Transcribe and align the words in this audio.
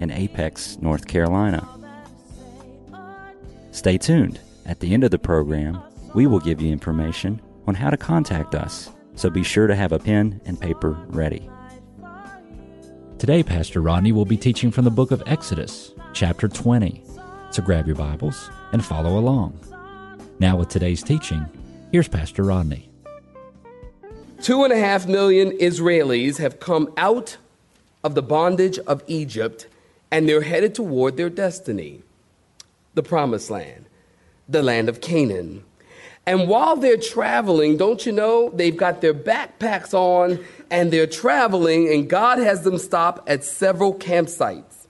in 0.00 0.10
Apex, 0.10 0.78
North 0.80 1.06
Carolina. 1.06 1.66
Stay 3.70 3.96
tuned. 3.96 4.40
At 4.66 4.80
the 4.80 4.92
end 4.92 5.04
of 5.04 5.10
the 5.10 5.18
program, 5.18 5.80
we 6.14 6.26
will 6.26 6.40
give 6.40 6.60
you 6.60 6.72
information 6.72 7.40
on 7.66 7.74
how 7.74 7.90
to 7.90 7.96
contact 7.96 8.54
us, 8.54 8.90
so 9.14 9.30
be 9.30 9.44
sure 9.44 9.66
to 9.66 9.76
have 9.76 9.92
a 9.92 9.98
pen 9.98 10.40
and 10.44 10.60
paper 10.60 10.98
ready. 11.08 11.48
Today, 13.18 13.42
Pastor 13.42 13.80
Rodney 13.80 14.12
will 14.12 14.24
be 14.24 14.36
teaching 14.36 14.70
from 14.70 14.84
the 14.84 14.90
book 14.90 15.10
of 15.10 15.22
Exodus, 15.26 15.92
chapter 16.14 16.48
20. 16.48 17.04
So 17.50 17.62
grab 17.62 17.86
your 17.86 17.96
Bibles 17.96 18.48
and 18.72 18.84
follow 18.84 19.18
along. 19.18 19.60
Now, 20.38 20.56
with 20.56 20.68
today's 20.68 21.02
teaching, 21.02 21.44
here's 21.92 22.08
Pastor 22.08 22.44
Rodney. 22.44 22.88
Two 24.40 24.64
and 24.64 24.72
a 24.72 24.78
half 24.78 25.06
million 25.06 25.50
Israelis 25.58 26.38
have 26.38 26.60
come 26.60 26.90
out 26.96 27.36
of 28.02 28.14
the 28.14 28.22
bondage 28.22 28.78
of 28.80 29.02
Egypt 29.06 29.66
and 30.10 30.28
they're 30.28 30.42
headed 30.42 30.74
toward 30.74 31.16
their 31.16 31.30
destiny 31.30 32.02
the 32.94 33.02
promised 33.02 33.50
land, 33.50 33.86
the 34.48 34.62
land 34.62 34.88
of 34.88 35.00
Canaan. 35.00 35.64
And 36.26 36.48
while 36.48 36.76
they're 36.76 36.96
traveling, 36.96 37.76
don't 37.76 38.04
you 38.04 38.12
know, 38.12 38.50
they've 38.50 38.76
got 38.76 39.00
their 39.00 39.14
backpacks 39.14 39.94
on 39.94 40.44
and 40.70 40.92
they're 40.92 41.06
traveling, 41.06 41.92
and 41.92 42.08
God 42.08 42.38
has 42.38 42.62
them 42.62 42.78
stop 42.78 43.24
at 43.26 43.44
several 43.44 43.94
campsites. 43.94 44.86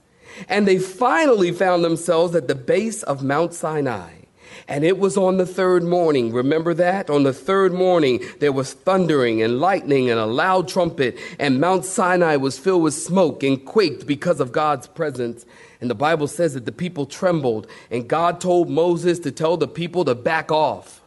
And 0.49 0.67
they 0.67 0.77
finally 0.79 1.51
found 1.51 1.83
themselves 1.83 2.35
at 2.35 2.47
the 2.47 2.55
base 2.55 3.03
of 3.03 3.23
Mount 3.23 3.53
Sinai. 3.53 4.20
And 4.67 4.83
it 4.83 4.97
was 4.97 5.17
on 5.17 5.37
the 5.37 5.45
third 5.45 5.83
morning. 5.83 6.31
Remember 6.31 6.73
that? 6.73 7.09
On 7.09 7.23
the 7.23 7.33
third 7.33 7.73
morning, 7.73 8.23
there 8.39 8.51
was 8.51 8.73
thundering 8.73 9.41
and 9.41 9.59
lightning 9.59 10.09
and 10.09 10.19
a 10.19 10.25
loud 10.25 10.67
trumpet, 10.67 11.17
and 11.39 11.59
Mount 11.59 11.85
Sinai 11.85 12.35
was 12.35 12.59
filled 12.59 12.83
with 12.83 12.93
smoke 12.93 13.43
and 13.43 13.63
quaked 13.65 14.05
because 14.05 14.39
of 14.39 14.51
God's 14.51 14.87
presence. 14.87 15.45
And 15.79 15.89
the 15.89 15.95
Bible 15.95 16.27
says 16.27 16.53
that 16.53 16.65
the 16.65 16.71
people 16.71 17.05
trembled, 17.05 17.67
and 17.89 18.07
God 18.07 18.39
told 18.39 18.69
Moses 18.69 19.19
to 19.19 19.31
tell 19.31 19.57
the 19.57 19.67
people 19.67 20.05
to 20.05 20.15
back 20.15 20.51
off. 20.51 21.01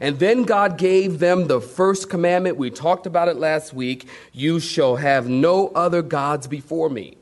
And 0.00 0.18
then 0.18 0.42
God 0.44 0.78
gave 0.78 1.18
them 1.18 1.46
the 1.46 1.60
first 1.60 2.10
commandment. 2.10 2.56
We 2.56 2.70
talked 2.70 3.06
about 3.06 3.28
it 3.28 3.36
last 3.36 3.72
week 3.72 4.08
You 4.32 4.58
shall 4.60 4.96
have 4.96 5.28
no 5.28 5.68
other 5.68 6.02
gods 6.02 6.46
before 6.46 6.90
me. 6.90 7.18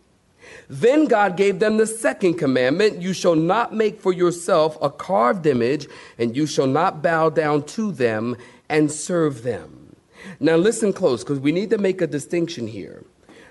Then 0.68 1.06
God 1.06 1.36
gave 1.36 1.58
them 1.58 1.76
the 1.76 1.86
second 1.86 2.34
commandment 2.34 3.00
You 3.02 3.12
shall 3.12 3.34
not 3.34 3.74
make 3.74 4.00
for 4.00 4.12
yourself 4.12 4.76
a 4.80 4.90
carved 4.90 5.46
image, 5.46 5.86
and 6.18 6.36
you 6.36 6.46
shall 6.46 6.66
not 6.66 7.02
bow 7.02 7.30
down 7.30 7.64
to 7.64 7.92
them 7.92 8.36
and 8.68 8.90
serve 8.90 9.42
them. 9.42 9.96
Now, 10.40 10.56
listen 10.56 10.92
close, 10.92 11.22
because 11.22 11.38
we 11.38 11.52
need 11.52 11.70
to 11.70 11.78
make 11.78 12.00
a 12.00 12.06
distinction 12.06 12.66
here. 12.66 13.04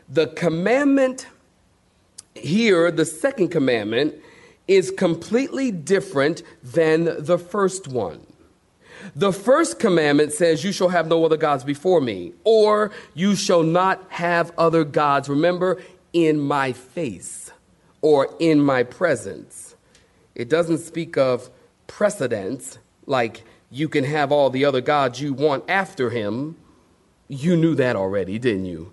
The 0.10 0.28
commandment 0.28 1.28
here, 2.36 2.92
the 2.92 3.06
second 3.06 3.50
commandment, 3.50 4.16
is 4.68 4.92
completely 4.92 5.72
different 5.72 6.42
than 6.64 7.24
the 7.24 7.38
first 7.38 7.88
one. 7.88 8.26
The 9.16 9.34
first 9.34 9.80
commandment 9.80 10.32
says, 10.32 10.64
You 10.64 10.72
shall 10.72 10.90
have 10.90 11.08
no 11.08 11.26
other 11.26 11.38
gods 11.38 11.64
before 11.64 12.00
me, 12.00 12.34
or 12.44 12.92
you 13.14 13.36
shall 13.36 13.64
not 13.64 14.04
have 14.10 14.52
other 14.58 14.84
gods. 14.84 15.28
Remember, 15.28 15.82
in 16.14 16.40
my 16.40 16.72
face 16.72 17.52
or 18.02 18.36
in 18.40 18.62
my 18.62 18.84
presence. 18.84 19.76
It 20.36 20.50
doesn't 20.50 20.80
speak 20.80 21.18
of 21.18 21.50
precedence, 21.88 22.78
like 23.06 23.44
you 23.70 23.90
can 23.90 24.04
have 24.04 24.32
all 24.32 24.50
the 24.50 24.66
other 24.66 24.82
gods 24.82 25.20
you 25.20 25.34
want 25.34 25.64
after 25.68 26.12
him. 26.12 26.56
You 27.28 27.56
knew 27.56 27.76
that 27.76 27.96
already, 27.96 28.40
didn't 28.40 28.66
you? 28.66 28.92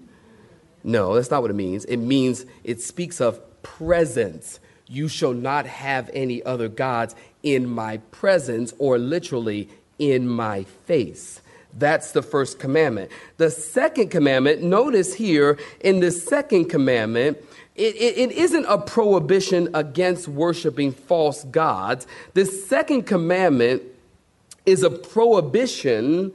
No, 0.83 1.15
that's 1.15 1.31
not 1.31 1.43
what 1.43 1.51
it 1.51 1.55
means. 1.55 1.85
It 1.85 1.99
means 1.99 2.47
it 2.65 2.81
speaks 2.81 3.21
of 3.21 3.41
presence. 3.63 4.61
You 4.87 5.09
shall 5.09 5.35
not 5.35 5.67
have 5.67 6.11
any 6.15 6.43
other 6.43 6.69
gods 6.69 7.15
in 7.43 7.69
my 7.69 7.99
presence, 8.11 8.73
or 8.79 8.99
literally 8.99 9.69
in 9.99 10.27
my 10.27 10.65
face. 10.65 11.43
That's 11.79 12.13
the 12.13 12.23
first 12.23 12.59
commandment. 12.59 13.11
The 13.37 13.51
second 13.51 14.11
commandment, 14.11 14.63
notice 14.63 15.15
here 15.15 15.59
in 15.81 16.01
the 16.01 16.11
second 16.11 16.67
commandment, 16.67 17.39
it, 17.77 17.95
it, 17.97 18.19
it 18.19 18.33
isn't 18.33 18.67
a 18.67 18.79
prohibition 18.79 19.69
against 19.75 20.29
worshiping 20.29 20.93
false 20.93 21.45
gods. 21.45 22.07
The 22.35 22.45
second 22.45 23.05
commandment 23.05 23.83
is 24.67 24.83
a 24.83 24.91
prohibition 24.91 26.33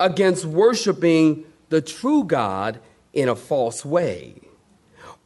against 0.00 0.44
worshiping 0.44 1.44
the 1.68 1.80
true 1.80 2.24
God 2.24 2.80
in 3.12 3.28
a 3.28 3.36
false 3.36 3.84
way 3.84 4.34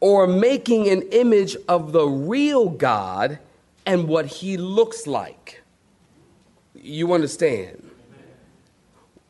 or 0.00 0.26
making 0.26 0.88
an 0.88 1.02
image 1.12 1.56
of 1.68 1.92
the 1.92 2.04
real 2.04 2.68
God 2.68 3.38
and 3.86 4.08
what 4.08 4.26
he 4.26 4.56
looks 4.56 5.06
like. 5.06 5.62
You 6.74 7.12
understand? 7.12 7.91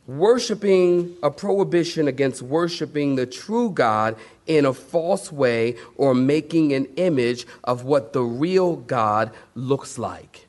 Worshiping 0.07 1.17
a 1.23 1.31
prohibition 1.31 2.09
against 2.09 2.43
worshiping 2.43 3.15
the 3.17 3.27
true 3.27 3.71
God 3.71 4.17
in 4.47 4.65
a 4.65 4.73
false 4.73 5.31
way 5.31 5.77
or 5.97 6.15
making 6.15 6.73
an 6.73 6.87
image 6.97 7.47
of 7.65 7.85
what 7.85 8.13
the 8.13 8.23
real 8.23 8.77
God 8.77 9.33
looks 9.55 9.99
like. 9.99 10.49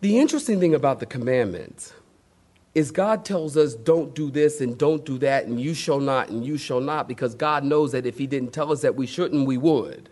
The 0.00 0.18
interesting 0.18 0.60
thing 0.60 0.74
about 0.74 1.00
the 1.00 1.06
commandments 1.06 1.92
is 2.74 2.90
God 2.90 3.24
tells 3.24 3.56
us 3.56 3.74
don't 3.74 4.14
do 4.14 4.30
this 4.30 4.60
and 4.60 4.76
don't 4.76 5.04
do 5.04 5.18
that 5.18 5.46
and 5.46 5.60
you 5.60 5.72
shall 5.72 6.00
not 6.00 6.28
and 6.28 6.44
you 6.44 6.58
shall 6.58 6.80
not 6.80 7.08
because 7.08 7.34
God 7.34 7.64
knows 7.64 7.92
that 7.92 8.04
if 8.04 8.18
he 8.18 8.26
didn't 8.26 8.52
tell 8.52 8.70
us 8.70 8.82
that 8.82 8.94
we 8.94 9.06
shouldn't 9.06 9.46
we 9.46 9.56
would. 9.56 10.10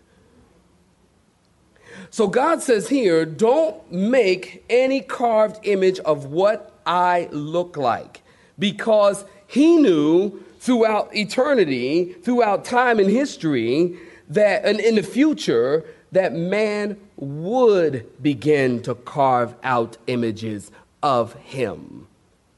So 2.11 2.27
God 2.27 2.63
says 2.63 2.89
here, 2.89 3.25
don't 3.25 3.91
make 3.91 4.65
any 4.71 5.01
carved 5.01 5.59
image 5.67 5.99
of 6.01 6.27
what 6.27 6.74
I 6.87 7.29
look 7.33 7.77
like. 7.77 8.23
Because 8.59 9.25
he 9.47 9.77
knew 9.77 10.43
throughout 10.59 11.15
eternity, 11.15 12.13
throughout 12.23 12.65
time 12.65 12.99
and 12.99 13.11
history, 13.11 13.97
that 14.29 14.65
and 14.65 14.81
in 14.81 14.95
the 14.95 15.03
future, 15.03 15.85
that 16.13 16.33
man 16.33 16.97
would 17.17 18.23
begin 18.23 18.81
to 18.83 18.95
carve 18.95 19.55
out 19.63 19.97
images 20.07 20.71
of 21.03 21.35
him. 21.35 22.07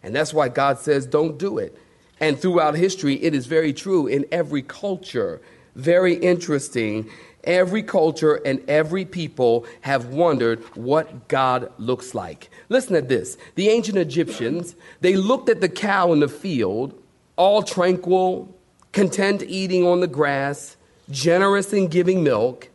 And 0.02 0.14
that's 0.14 0.32
why 0.32 0.48
God 0.48 0.78
says, 0.78 1.06
don't 1.06 1.36
do 1.38 1.58
it. 1.58 1.76
And 2.20 2.38
throughout 2.38 2.76
history, 2.76 3.14
it 3.22 3.34
is 3.34 3.46
very 3.46 3.72
true 3.72 4.06
in 4.06 4.24
every 4.30 4.62
culture. 4.62 5.40
Very 5.74 6.14
interesting 6.14 7.10
every 7.46 7.82
culture 7.82 8.34
and 8.34 8.62
every 8.68 9.04
people 9.04 9.66
have 9.82 10.06
wondered 10.06 10.62
what 10.76 11.28
God 11.28 11.72
looks 11.78 12.14
like. 12.14 12.50
Listen 12.68 12.94
to 12.94 13.02
this. 13.02 13.36
The 13.54 13.68
ancient 13.68 13.96
Egyptians, 13.98 14.74
they 15.00 15.16
looked 15.16 15.48
at 15.48 15.60
the 15.60 15.68
cow 15.68 16.12
in 16.12 16.20
the 16.20 16.28
field, 16.28 17.00
all 17.36 17.62
tranquil, 17.62 18.54
content 18.92 19.42
eating 19.46 19.86
on 19.86 20.00
the 20.00 20.06
grass, 20.06 20.76
generous 21.10 21.72
in 21.72 21.88
giving 21.88 22.24
milk, 22.24 22.68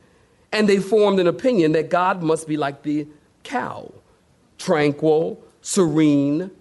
and 0.51 0.67
they 0.67 0.79
formed 0.79 1.19
an 1.19 1.27
opinion 1.27 1.71
that 1.73 1.89
God 1.89 2.21
must 2.23 2.47
be 2.47 2.57
like 2.57 2.83
the 2.83 3.07
cow 3.43 3.91
tranquil, 4.57 5.43
serene, 5.61 6.51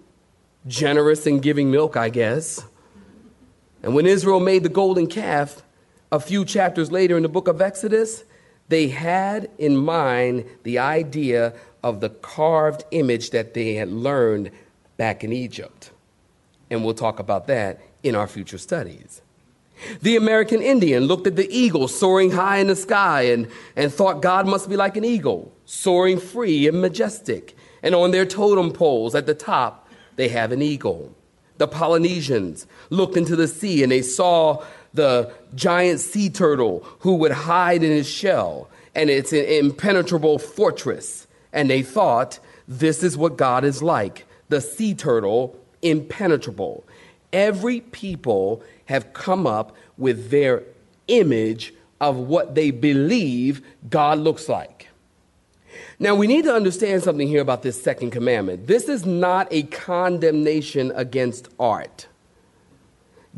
generous 0.67 1.27
in 1.27 1.39
giving 1.39 1.69
milk, 1.69 1.95
I 1.95 2.09
guess. 2.09 2.65
And 3.83 3.93
when 3.93 4.07
Israel 4.07 4.39
made 4.39 4.63
the 4.63 4.69
golden 4.69 5.05
calf, 5.05 5.61
a 6.11 6.19
few 6.19 6.43
chapters 6.43 6.91
later 6.91 7.15
in 7.15 7.23
the 7.23 7.29
book 7.29 7.47
of 7.47 7.61
Exodus, 7.61 8.23
they 8.67 8.89
had 8.89 9.49
in 9.57 9.77
mind 9.77 10.45
the 10.63 10.79
idea 10.79 11.53
of 11.83 11.99
the 11.99 12.09
carved 12.09 12.83
image 12.91 13.31
that 13.31 13.53
they 13.53 13.75
had 13.75 13.89
learned 13.89 14.51
back 14.97 15.23
in 15.23 15.31
Egypt. 15.33 15.91
And 16.69 16.83
we'll 16.83 16.93
talk 16.93 17.19
about 17.19 17.47
that 17.47 17.79
in 18.03 18.15
our 18.15 18.27
future 18.27 18.57
studies. 18.57 19.21
The 20.01 20.15
American 20.15 20.61
Indian 20.61 21.05
looked 21.05 21.27
at 21.27 21.35
the 21.35 21.49
eagle 21.49 21.87
soaring 21.87 22.31
high 22.31 22.57
in 22.57 22.67
the 22.67 22.75
sky 22.75 23.23
and, 23.23 23.47
and 23.75 23.91
thought 23.91 24.21
God 24.21 24.47
must 24.47 24.69
be 24.69 24.75
like 24.75 24.95
an 24.95 25.03
eagle, 25.03 25.51
soaring 25.65 26.19
free 26.19 26.67
and 26.67 26.79
majestic. 26.79 27.55
And 27.81 27.95
on 27.95 28.11
their 28.11 28.25
totem 28.25 28.71
poles 28.71 29.15
at 29.15 29.25
the 29.25 29.33
top, 29.33 29.89
they 30.17 30.27
have 30.27 30.51
an 30.51 30.61
eagle. 30.61 31.15
The 31.57 31.67
Polynesians 31.67 32.67
looked 32.89 33.17
into 33.17 33.35
the 33.35 33.47
sea 33.47 33.81
and 33.81 33.91
they 33.91 34.01
saw 34.01 34.63
the 34.93 35.31
giant 35.55 35.99
sea 35.99 36.29
turtle 36.29 36.85
who 36.99 37.15
would 37.15 37.31
hide 37.31 37.83
in 37.83 37.91
his 37.91 38.09
shell, 38.09 38.69
and 38.93 39.09
it's 39.09 39.31
an 39.31 39.45
impenetrable 39.45 40.37
fortress. 40.37 41.27
And 41.53 41.69
they 41.69 41.81
thought, 41.81 42.39
this 42.67 43.03
is 43.03 43.17
what 43.17 43.37
God 43.37 43.63
is 43.63 43.81
like 43.81 44.25
the 44.49 44.61
sea 44.61 44.93
turtle, 44.93 45.55
impenetrable. 45.81 46.83
Every 47.31 47.79
people 47.79 48.61
have 48.85 49.13
come 49.13 49.47
up 49.47 49.75
with 49.97 50.29
their 50.29 50.63
image 51.07 51.73
of 52.01 52.17
what 52.17 52.55
they 52.55 52.71
believe 52.71 53.61
God 53.89 54.17
looks 54.19 54.49
like. 54.49 54.89
Now, 55.99 56.15
we 56.15 56.27
need 56.27 56.43
to 56.45 56.53
understand 56.53 57.03
something 57.03 57.27
here 57.27 57.41
about 57.41 57.61
this 57.61 57.81
second 57.81 58.11
commandment. 58.11 58.67
This 58.67 58.89
is 58.89 59.05
not 59.05 59.47
a 59.51 59.63
condemnation 59.63 60.91
against 60.95 61.47
art. 61.59 62.07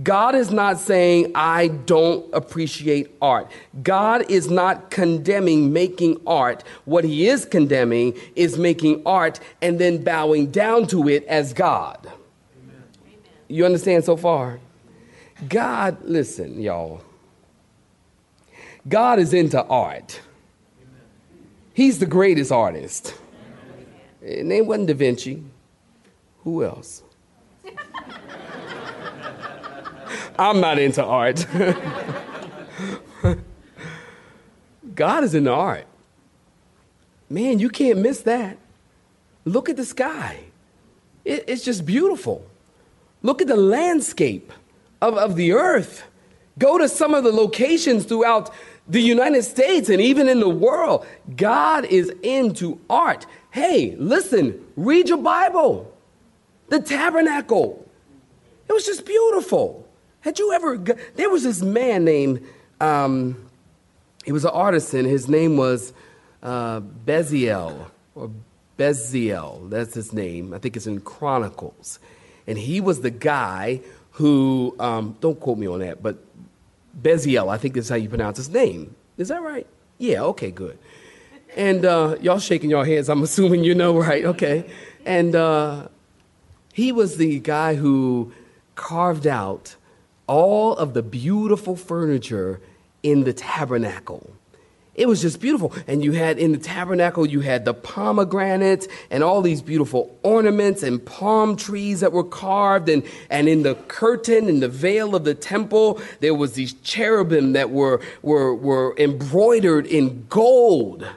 God 0.01 0.34
is 0.34 0.50
not 0.50 0.80
saying, 0.80 1.31
I 1.36 1.68
don't 1.68 2.25
appreciate 2.34 3.16
art. 3.22 3.51
God 3.84 4.25
is 4.30 4.50
not 4.50 4.90
condemning 4.90 5.72
making 5.72 6.19
art. 6.25 6.63
What 6.86 7.04
he 7.04 7.28
is 7.28 7.45
condemning 7.45 8.18
is 8.36 8.57
making 8.57 9.04
art 9.06 9.40
and 9.62 9.78
then 9.78 10.04
bowing 10.04 10.50
down 10.50 10.88
to 10.88 11.07
it 11.07 11.24
as 11.25 11.54
God. 11.54 12.00
Amen. 12.07 12.84
You 13.48 13.66
understand 13.66 14.04
so 14.04 14.18
far? 14.18 14.60
God, 15.48 15.98
listen, 16.04 16.60
y'all. 16.60 17.01
God 18.88 19.19
is 19.19 19.31
into 19.34 19.63
art. 19.63 20.19
He's 21.74 22.00
the 22.00 22.07
greatest 22.07 22.51
artist. 22.51 23.13
And 24.22 24.51
it 24.51 24.66
wasn't 24.66 24.88
Da 24.88 24.96
Vinci. 24.96 25.44
Who 26.44 26.63
else? 26.63 27.04
I'm 30.38 30.60
not 30.60 30.80
into 30.80 31.04
art. 31.04 31.46
God 34.96 35.24
is 35.24 35.34
into 35.34 35.52
art. 35.52 35.86
Man, 37.30 37.60
you 37.60 37.70
can't 37.70 38.00
miss 38.00 38.22
that. 38.22 38.58
Look 39.46 39.70
at 39.70 39.78
the 39.78 39.86
sky. 39.86 40.40
It, 41.26 41.46
it's 41.48 41.64
just 41.64 41.86
beautiful. 41.86 42.46
Look 43.22 43.42
at 43.42 43.48
the 43.48 43.56
landscape 43.58 44.52
of, 45.02 45.18
of 45.18 45.36
the 45.36 45.54
earth. 45.54 46.04
Go 46.60 46.78
to 46.78 46.88
some 46.88 47.14
of 47.14 47.24
the 47.24 47.32
locations 47.32 48.06
throughout 48.06 48.54
the 48.88 49.02
United 49.02 49.44
States 49.44 49.90
and 49.90 50.02
even 50.02 50.28
in 50.30 50.40
the 50.40 50.50
world. 50.50 51.06
God 51.36 51.86
is 51.86 52.12
into 52.22 52.80
art. 52.90 53.26
Hey, 53.52 53.96
listen, 53.98 54.64
read 54.76 55.10
your 55.10 55.18
Bible. 55.18 55.92
The 56.70 56.80
tabernacle. 56.80 57.88
It 58.68 58.74
was 58.74 58.86
just 58.86 59.06
beautiful. 59.06 59.83
Had 60.24 60.40
you 60.40 60.54
ever, 60.54 60.78
there 61.16 61.30
was 61.30 61.44
this 61.44 61.62
man 61.62 62.06
named, 62.06 62.48
um, 62.80 63.50
he 64.24 64.31
was 64.31 64.46
an 64.46 64.52
artisan. 64.52 65.04
His 65.04 65.28
name 65.28 65.58
was 65.58 65.92
uh, 66.42 66.80
Beziel, 66.80 67.92
or 68.16 68.31
Beziel, 68.80 69.70
that's 69.70 69.94
his 69.94 70.14
name. 70.14 70.54
I 70.54 70.60
think 70.60 70.78
it's 70.78 70.88
in 70.88 71.02
Chronicles. 71.02 72.00
And 72.48 72.58
he 72.58 72.80
was 72.80 73.02
the 73.02 73.12
guy 73.12 73.81
who, 74.12 74.74
um, 74.80 75.18
don't 75.20 75.38
quote 75.42 75.58
me 75.58 75.68
on 75.68 75.80
that, 75.80 76.02
but 76.02 76.18
Beziel, 77.02 77.50
I 77.50 77.58
think 77.58 77.74
that's 77.74 77.90
how 77.90 77.96
you 77.96 78.08
pronounce 78.08 78.38
his 78.38 78.50
name. 78.50 78.96
Is 79.18 79.28
that 79.28 79.42
right? 79.42 79.68
Yeah, 79.98 80.22
okay, 80.22 80.52
good. 80.52 80.78
And 81.58 81.84
uh, 81.84 82.16
y'all 82.22 82.40
shaking 82.40 82.70
your 82.70 82.86
heads, 82.86 83.10
I'm 83.10 83.24
assuming 83.24 83.66
you 83.66 83.75
know, 83.75 83.98
right? 83.98 84.24
Okay. 84.24 84.70
And 85.06 85.36
uh, 85.36 85.90
he 86.72 86.94
was 86.94 87.18
the 87.18 87.40
guy 87.40 87.75
who 87.75 88.31
carved 88.75 89.28
out 89.28 89.75
all 90.28 90.75
of 90.75 90.94
the 90.94 91.04
beautiful 91.04 91.75
furniture 91.75 92.60
in 93.02 93.24
the 93.24 93.34
tabernacle. 93.34 94.30
It 94.96 95.08
was 95.08 95.22
just 95.24 95.42
beautiful. 95.42 95.74
And 95.88 96.04
you 96.04 96.12
had 96.12 96.38
in 96.38 96.52
the 96.52 96.60
tabernacle, 96.60 97.25
you 97.25 97.40
had 97.40 97.66
the 97.66 97.74
pomegranates 97.74 98.88
and 99.10 99.24
all 99.24 99.42
these 99.42 99.62
beautiful 99.62 100.16
ornaments 100.22 100.84
and 100.84 101.04
palm 101.04 101.56
trees 101.56 102.02
that 102.02 102.12
were 102.12 102.24
carved. 102.24 102.90
And, 102.90 103.04
and 103.30 103.50
in 103.50 103.64
the 103.64 103.74
curtain, 103.88 104.48
in 104.48 104.60
the 104.60 104.70
veil 104.70 105.16
of 105.16 105.24
the 105.24 105.34
temple, 105.34 106.00
there 106.20 106.36
was 106.36 106.54
these 106.54 106.74
cherubim 106.74 107.54
that 107.54 107.72
were, 107.72 108.02
were, 108.22 108.54
were 108.54 108.96
embroidered 109.00 109.88
in 109.88 110.28
gold 110.30 111.08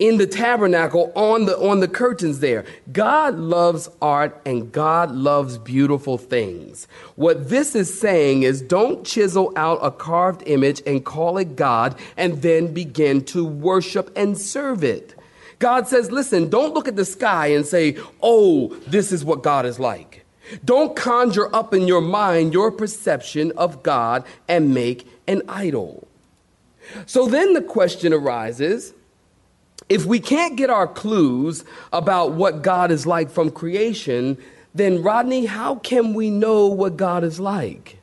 in 0.00 0.16
the 0.16 0.26
tabernacle 0.26 1.12
on 1.14 1.44
the 1.44 1.56
on 1.58 1.78
the 1.78 1.86
curtains 1.86 2.40
there. 2.40 2.64
God 2.90 3.38
loves 3.38 3.88
art 4.02 4.40
and 4.44 4.72
God 4.72 5.12
loves 5.12 5.58
beautiful 5.58 6.18
things. 6.18 6.88
What 7.14 7.50
this 7.50 7.76
is 7.76 8.00
saying 8.00 8.42
is 8.42 8.62
don't 8.62 9.06
chisel 9.06 9.52
out 9.54 9.78
a 9.82 9.90
carved 9.92 10.42
image 10.46 10.82
and 10.86 11.04
call 11.04 11.38
it 11.38 11.54
God 11.54 11.94
and 12.16 12.42
then 12.42 12.72
begin 12.72 13.24
to 13.26 13.44
worship 13.44 14.10
and 14.16 14.36
serve 14.36 14.82
it. 14.82 15.14
God 15.58 15.86
says, 15.86 16.10
"Listen, 16.10 16.48
don't 16.48 16.72
look 16.72 16.88
at 16.88 16.96
the 16.96 17.04
sky 17.04 17.48
and 17.48 17.66
say, 17.66 17.96
"Oh, 18.22 18.74
this 18.88 19.12
is 19.12 19.24
what 19.24 19.42
God 19.42 19.66
is 19.66 19.78
like." 19.78 20.24
Don't 20.64 20.96
conjure 20.96 21.54
up 21.54 21.74
in 21.74 21.86
your 21.86 22.00
mind 22.00 22.52
your 22.52 22.72
perception 22.72 23.52
of 23.52 23.82
God 23.82 24.24
and 24.48 24.74
make 24.74 25.06
an 25.28 25.42
idol. 25.48 26.08
So 27.06 27.26
then 27.26 27.52
the 27.52 27.62
question 27.62 28.12
arises, 28.12 28.94
if 29.88 30.04
we 30.04 30.20
can't 30.20 30.56
get 30.56 30.70
our 30.70 30.86
clues 30.86 31.64
about 31.92 32.32
what 32.32 32.62
God 32.62 32.90
is 32.90 33.06
like 33.06 33.30
from 33.30 33.50
creation, 33.50 34.38
then 34.74 35.02
Rodney, 35.02 35.46
how 35.46 35.76
can 35.76 36.14
we 36.14 36.30
know 36.30 36.66
what 36.66 36.96
God 36.96 37.24
is 37.24 37.40
like? 37.40 37.96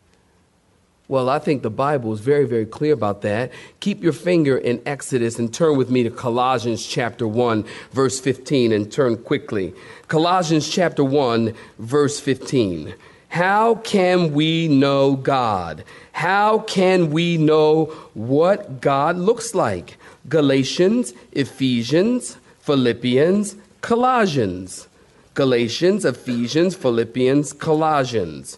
Well, 1.10 1.30
I 1.30 1.40
think 1.40 1.62
the 1.62 1.70
Bible 1.70 2.12
is 2.12 2.20
very, 2.20 2.46
very 2.46 2.66
clear 2.66 2.94
about 2.94 3.22
that. 3.22 3.54
Keep 3.80 4.04
your 4.04 4.12
finger 4.12 4.58
in 4.58 4.82
Exodus 4.86 5.40
and 5.40 5.54
turn 5.54 5.78
with 5.78 5.90
me 5.90 6.04
to 6.04 6.10
Colossians 6.10 6.86
chapter 6.86 7.26
1, 7.26 7.64
verse 7.92 8.20
15, 8.20 8.74
and 8.74 8.92
turn 8.92 9.16
quickly. 9.16 9.74
Colossians 10.10 10.68
chapter 10.68 11.06
1, 11.06 11.54
verse 11.80 12.20
15. 12.20 12.94
How 13.30 13.76
can 13.76 14.34
we 14.34 14.68
know 14.68 15.16
God? 15.16 15.86
How 16.12 16.60
can 16.60 17.12
we 17.12 17.38
know 17.38 17.86
what 18.14 18.82
God 18.82 19.16
looks 19.16 19.56
like? 19.56 19.98
Galatians, 20.30 21.14
Ephesians, 21.32 22.38
Philippians, 22.60 23.56
Colossians. 23.82 24.88
Galatians, 25.34 26.04
Ephesians, 26.04 26.76
Philippians, 26.76 27.54
Colossians. 27.54 28.58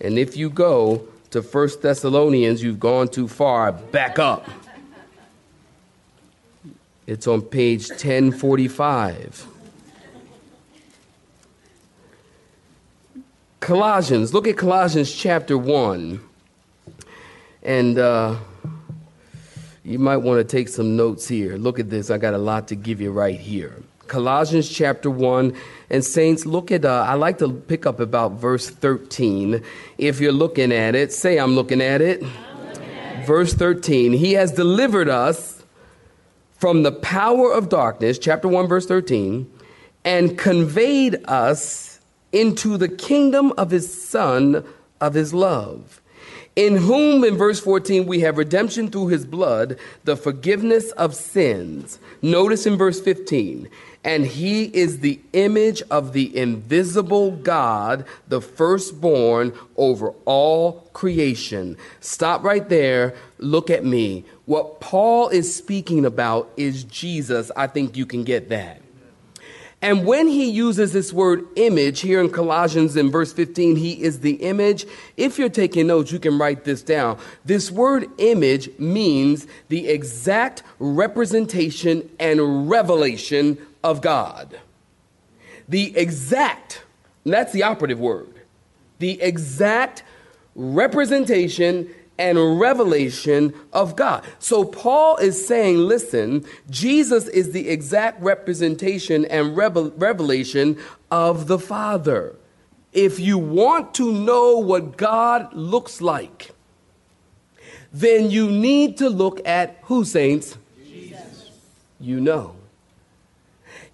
And 0.00 0.18
if 0.18 0.36
you 0.36 0.50
go 0.50 1.06
to 1.30 1.40
1 1.40 1.68
Thessalonians, 1.80 2.62
you've 2.62 2.80
gone 2.80 3.08
too 3.08 3.28
far. 3.28 3.72
Back 3.72 4.18
up. 4.18 4.48
It's 7.06 7.26
on 7.26 7.42
page 7.42 7.88
1045. 7.88 9.46
Colossians, 13.60 14.34
look 14.34 14.46
at 14.46 14.56
Colossians 14.56 15.12
chapter 15.12 15.56
1. 15.56 16.20
And 17.62 17.98
uh, 17.98 18.36
you 19.88 19.98
might 19.98 20.18
want 20.18 20.38
to 20.38 20.44
take 20.44 20.68
some 20.68 20.96
notes 20.96 21.26
here. 21.26 21.56
Look 21.56 21.78
at 21.78 21.88
this. 21.88 22.10
I 22.10 22.18
got 22.18 22.34
a 22.34 22.38
lot 22.38 22.68
to 22.68 22.74
give 22.74 23.00
you 23.00 23.10
right 23.10 23.40
here. 23.40 23.74
Colossians 24.06 24.68
chapter 24.68 25.08
1. 25.08 25.56
And, 25.88 26.04
saints, 26.04 26.44
look 26.44 26.70
at, 26.70 26.84
uh, 26.84 27.06
I 27.08 27.14
like 27.14 27.38
to 27.38 27.50
pick 27.50 27.86
up 27.86 27.98
about 27.98 28.32
verse 28.32 28.68
13. 28.68 29.62
If 29.96 30.20
you're 30.20 30.32
looking 30.32 30.72
at 30.72 30.94
it, 30.94 31.10
say, 31.10 31.38
I'm 31.38 31.54
looking 31.54 31.80
at 31.80 32.02
it. 32.02 32.22
Verse 33.24 33.54
13. 33.54 34.12
He 34.12 34.34
has 34.34 34.52
delivered 34.52 35.08
us 35.08 35.64
from 36.58 36.82
the 36.82 36.92
power 36.92 37.50
of 37.50 37.70
darkness, 37.70 38.18
chapter 38.18 38.46
1, 38.46 38.68
verse 38.68 38.84
13, 38.84 39.50
and 40.04 40.36
conveyed 40.36 41.16
us 41.24 42.00
into 42.30 42.76
the 42.76 42.88
kingdom 42.88 43.54
of 43.56 43.70
his 43.70 44.02
Son 44.06 44.66
of 45.00 45.14
his 45.14 45.32
love 45.32 46.02
in 46.58 46.74
whom, 46.74 47.22
in 47.22 47.36
verse 47.36 47.60
14, 47.60 48.04
we 48.04 48.18
have 48.18 48.36
redemption 48.36 48.90
through 48.90 49.06
his 49.06 49.24
blood, 49.24 49.78
the 50.02 50.16
forgiveness 50.16 50.90
of 50.90 51.14
sins. 51.14 52.00
Notice 52.20 52.66
in 52.66 52.76
verse 52.76 53.00
15, 53.00 53.68
and 54.02 54.26
he 54.26 54.64
is 54.64 54.98
the 54.98 55.20
image 55.34 55.82
of 55.88 56.12
the 56.14 56.36
invisible 56.36 57.30
God, 57.30 58.04
the 58.26 58.40
firstborn 58.40 59.52
over 59.76 60.10
all 60.24 60.88
creation. 60.94 61.76
Stop 62.00 62.42
right 62.42 62.68
there. 62.68 63.14
Look 63.38 63.70
at 63.70 63.84
me. 63.84 64.24
What 64.46 64.80
Paul 64.80 65.28
is 65.28 65.54
speaking 65.54 66.04
about 66.04 66.50
is 66.56 66.82
Jesus. 66.82 67.52
I 67.54 67.68
think 67.68 67.96
you 67.96 68.04
can 68.04 68.24
get 68.24 68.48
that. 68.48 68.82
And 69.80 70.04
when 70.04 70.26
he 70.26 70.50
uses 70.50 70.92
this 70.92 71.12
word 71.12 71.46
image 71.54 72.00
here 72.00 72.20
in 72.20 72.30
Colossians 72.30 72.96
in 72.96 73.12
verse 73.12 73.32
15, 73.32 73.76
he 73.76 74.02
is 74.02 74.20
the 74.20 74.34
image. 74.34 74.86
If 75.16 75.38
you're 75.38 75.48
taking 75.48 75.86
notes, 75.86 76.10
you 76.10 76.18
can 76.18 76.36
write 76.36 76.64
this 76.64 76.82
down. 76.82 77.18
This 77.44 77.70
word 77.70 78.06
image 78.18 78.76
means 78.78 79.46
the 79.68 79.88
exact 79.88 80.64
representation 80.80 82.10
and 82.18 82.68
revelation 82.68 83.56
of 83.84 84.00
God. 84.00 84.58
The 85.68 85.96
exact, 85.96 86.82
that's 87.24 87.52
the 87.52 87.62
operative 87.62 88.00
word. 88.00 88.34
The 88.98 89.22
exact 89.22 90.02
representation 90.56 91.94
and 92.18 92.60
revelation 92.60 93.54
of 93.72 93.96
God. 93.96 94.24
So 94.38 94.64
Paul 94.64 95.16
is 95.16 95.46
saying, 95.46 95.78
listen, 95.78 96.44
Jesus 96.68 97.28
is 97.28 97.52
the 97.52 97.68
exact 97.68 98.20
representation 98.20 99.24
and 99.26 99.56
revel- 99.56 99.92
revelation 99.96 100.76
of 101.10 101.46
the 101.46 101.58
Father. 101.58 102.34
If 102.92 103.20
you 103.20 103.38
want 103.38 103.94
to 103.94 104.12
know 104.12 104.58
what 104.58 104.96
God 104.96 105.52
looks 105.54 106.00
like, 106.00 106.50
then 107.92 108.30
you 108.30 108.50
need 108.50 108.96
to 108.98 109.08
look 109.08 109.46
at 109.46 109.78
who, 109.82 110.04
saints? 110.04 110.58
Jesus. 110.84 111.50
You 112.00 112.20
know. 112.20 112.57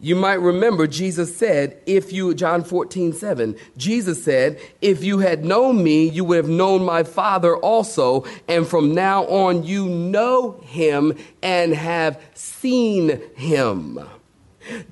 You 0.05 0.17
might 0.17 0.35
remember 0.35 0.87
Jesus 0.87 1.35
said, 1.35 1.81
if 1.87 2.13
you, 2.13 2.35
John 2.35 2.63
14, 2.63 3.15
7, 3.15 3.57
Jesus 3.79 4.23
said, 4.23 4.61
if 4.83 5.03
you 5.03 5.21
had 5.21 5.47
known 5.47 5.83
me, 5.83 6.07
you 6.11 6.25
would 6.27 6.37
have 6.37 6.47
known 6.47 6.85
my 6.85 7.05
Father 7.05 7.57
also. 7.57 8.27
And 8.47 8.67
from 8.67 8.95
now 8.95 9.25
on, 9.25 9.65
you 9.65 9.89
know 9.89 10.61
him 10.67 11.17
and 11.43 11.73
have 11.73 12.23
seen 12.35 13.19
him. 13.35 13.99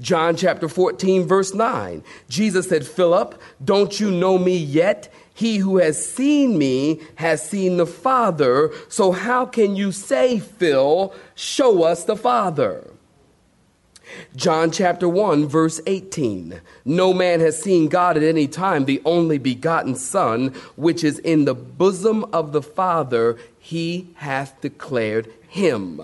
John 0.00 0.35
chapter 0.35 0.66
14, 0.66 1.26
verse 1.26 1.52
9, 1.52 2.02
Jesus 2.31 2.71
said, 2.71 2.87
Philip, 2.87 3.38
don't 3.62 4.00
you 4.00 4.11
know 4.11 4.38
me 4.38 4.57
yet? 4.57 5.12
He 5.35 5.59
who 5.59 5.76
has 5.76 6.02
seen 6.02 6.57
me 6.57 7.02
has 7.16 7.47
seen 7.47 7.76
the 7.76 7.85
Father. 7.85 8.71
So 8.88 9.12
how 9.12 9.45
can 9.45 9.76
you 9.76 9.92
say, 9.92 10.38
Phil, 10.38 11.14
show 11.35 11.83
us 11.83 12.04
the 12.04 12.16
Father? 12.16 12.91
John 14.37 14.71
chapter 14.71 15.09
1, 15.09 15.47
verse 15.47 15.81
18. 15.87 16.61
No 16.85 17.12
man 17.12 17.40
has 17.40 17.61
seen 17.61 17.88
God 17.88 18.16
at 18.16 18.23
any 18.23 18.47
time, 18.47 18.85
the 18.85 19.02
only 19.04 19.38
begotten 19.38 19.95
Son, 19.95 20.49
which 20.76 21.04
is 21.04 21.19
in 21.21 21.45
the 21.45 21.54
bosom 21.54 22.25
of 22.33 22.52
the 22.52 22.62
Father, 22.62 23.37
he 23.59 24.09
hath 24.16 24.61
declared 24.61 25.33
him. 25.49 26.00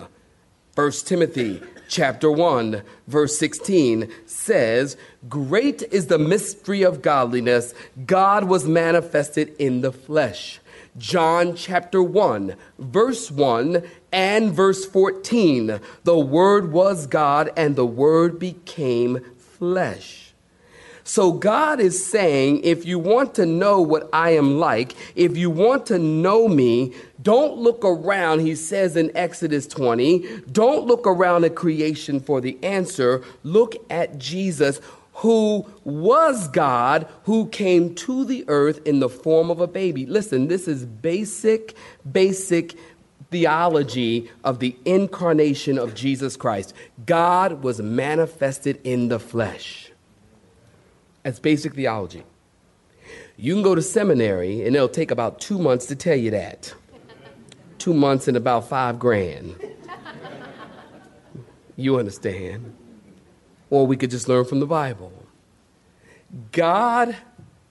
1 0.75 0.91
Timothy 0.91 1.61
chapter 1.89 2.31
1, 2.31 2.83
verse 3.07 3.37
16 3.37 4.09
says, 4.25 4.95
Great 5.27 5.83
is 5.91 6.07
the 6.07 6.19
mystery 6.19 6.83
of 6.83 7.01
godliness. 7.01 7.73
God 8.05 8.45
was 8.45 8.65
manifested 8.67 9.53
in 9.59 9.81
the 9.81 9.91
flesh. 9.91 10.59
John 10.97 11.55
chapter 11.55 12.01
1, 12.01 12.55
verse 12.77 13.31
1 13.31 13.83
and 14.11 14.51
verse 14.51 14.85
14. 14.85 15.79
The 16.03 16.19
Word 16.19 16.71
was 16.71 17.07
God, 17.07 17.51
and 17.55 17.75
the 17.75 17.85
Word 17.85 18.39
became 18.39 19.23
flesh. 19.37 20.33
So 21.09 21.31
God 21.31 21.79
is 21.79 22.05
saying, 22.05 22.61
if 22.63 22.85
you 22.85 22.99
want 22.99 23.33
to 23.33 23.45
know 23.47 23.81
what 23.81 24.07
I 24.13 24.35
am 24.35 24.59
like, 24.59 24.95
if 25.15 25.35
you 25.35 25.49
want 25.49 25.87
to 25.87 25.97
know 25.97 26.47
me, 26.47 26.93
don't 27.19 27.57
look 27.57 27.83
around, 27.83 28.41
he 28.41 28.53
says 28.53 28.95
in 28.95 29.11
Exodus 29.15 29.65
20. 29.65 30.41
Don't 30.51 30.85
look 30.85 31.07
around 31.07 31.45
at 31.45 31.55
creation 31.55 32.19
for 32.19 32.41
the 32.41 32.59
answer. 32.63 33.23
Look 33.41 33.75
at 33.89 34.19
Jesus, 34.19 34.81
who 35.19 35.65
was 35.83 36.47
God, 36.47 37.05
who 37.23 37.47
came 37.49 37.93
to 37.95 38.23
the 38.23 38.45
earth 38.47 38.79
in 38.85 39.01
the 39.01 39.09
form 39.09 39.51
of 39.51 39.59
a 39.59 39.67
baby. 39.67 40.05
Listen, 40.05 40.47
this 40.47 40.65
is 40.65 40.85
basic, 40.85 41.75
basic 42.09 42.75
theology 43.29 44.31
of 44.45 44.59
the 44.59 44.77
incarnation 44.85 45.77
of 45.77 45.93
Jesus 45.93 46.37
Christ. 46.37 46.73
God 47.05 47.63
was 47.63 47.81
manifested 47.81 48.79
in 48.85 49.09
the 49.09 49.19
flesh. 49.19 49.91
That's 51.23 51.39
basic 51.39 51.73
theology. 51.75 52.23
You 53.35 53.53
can 53.55 53.61
go 53.61 53.75
to 53.75 53.81
seminary 53.81 54.65
and 54.65 54.73
it'll 54.73 54.87
take 54.87 55.11
about 55.11 55.41
two 55.41 55.59
months 55.59 55.85
to 55.87 55.97
tell 55.97 56.15
you 56.15 56.31
that. 56.31 56.73
two 57.77 57.93
months 57.93 58.29
and 58.29 58.37
about 58.37 58.69
five 58.69 58.99
grand. 58.99 59.55
You 61.75 61.99
understand 61.99 62.73
or 63.69 63.85
we 63.85 63.97
could 63.97 64.11
just 64.11 64.27
learn 64.27 64.45
from 64.45 64.59
the 64.59 64.65
Bible. 64.65 65.11
God, 66.51 67.15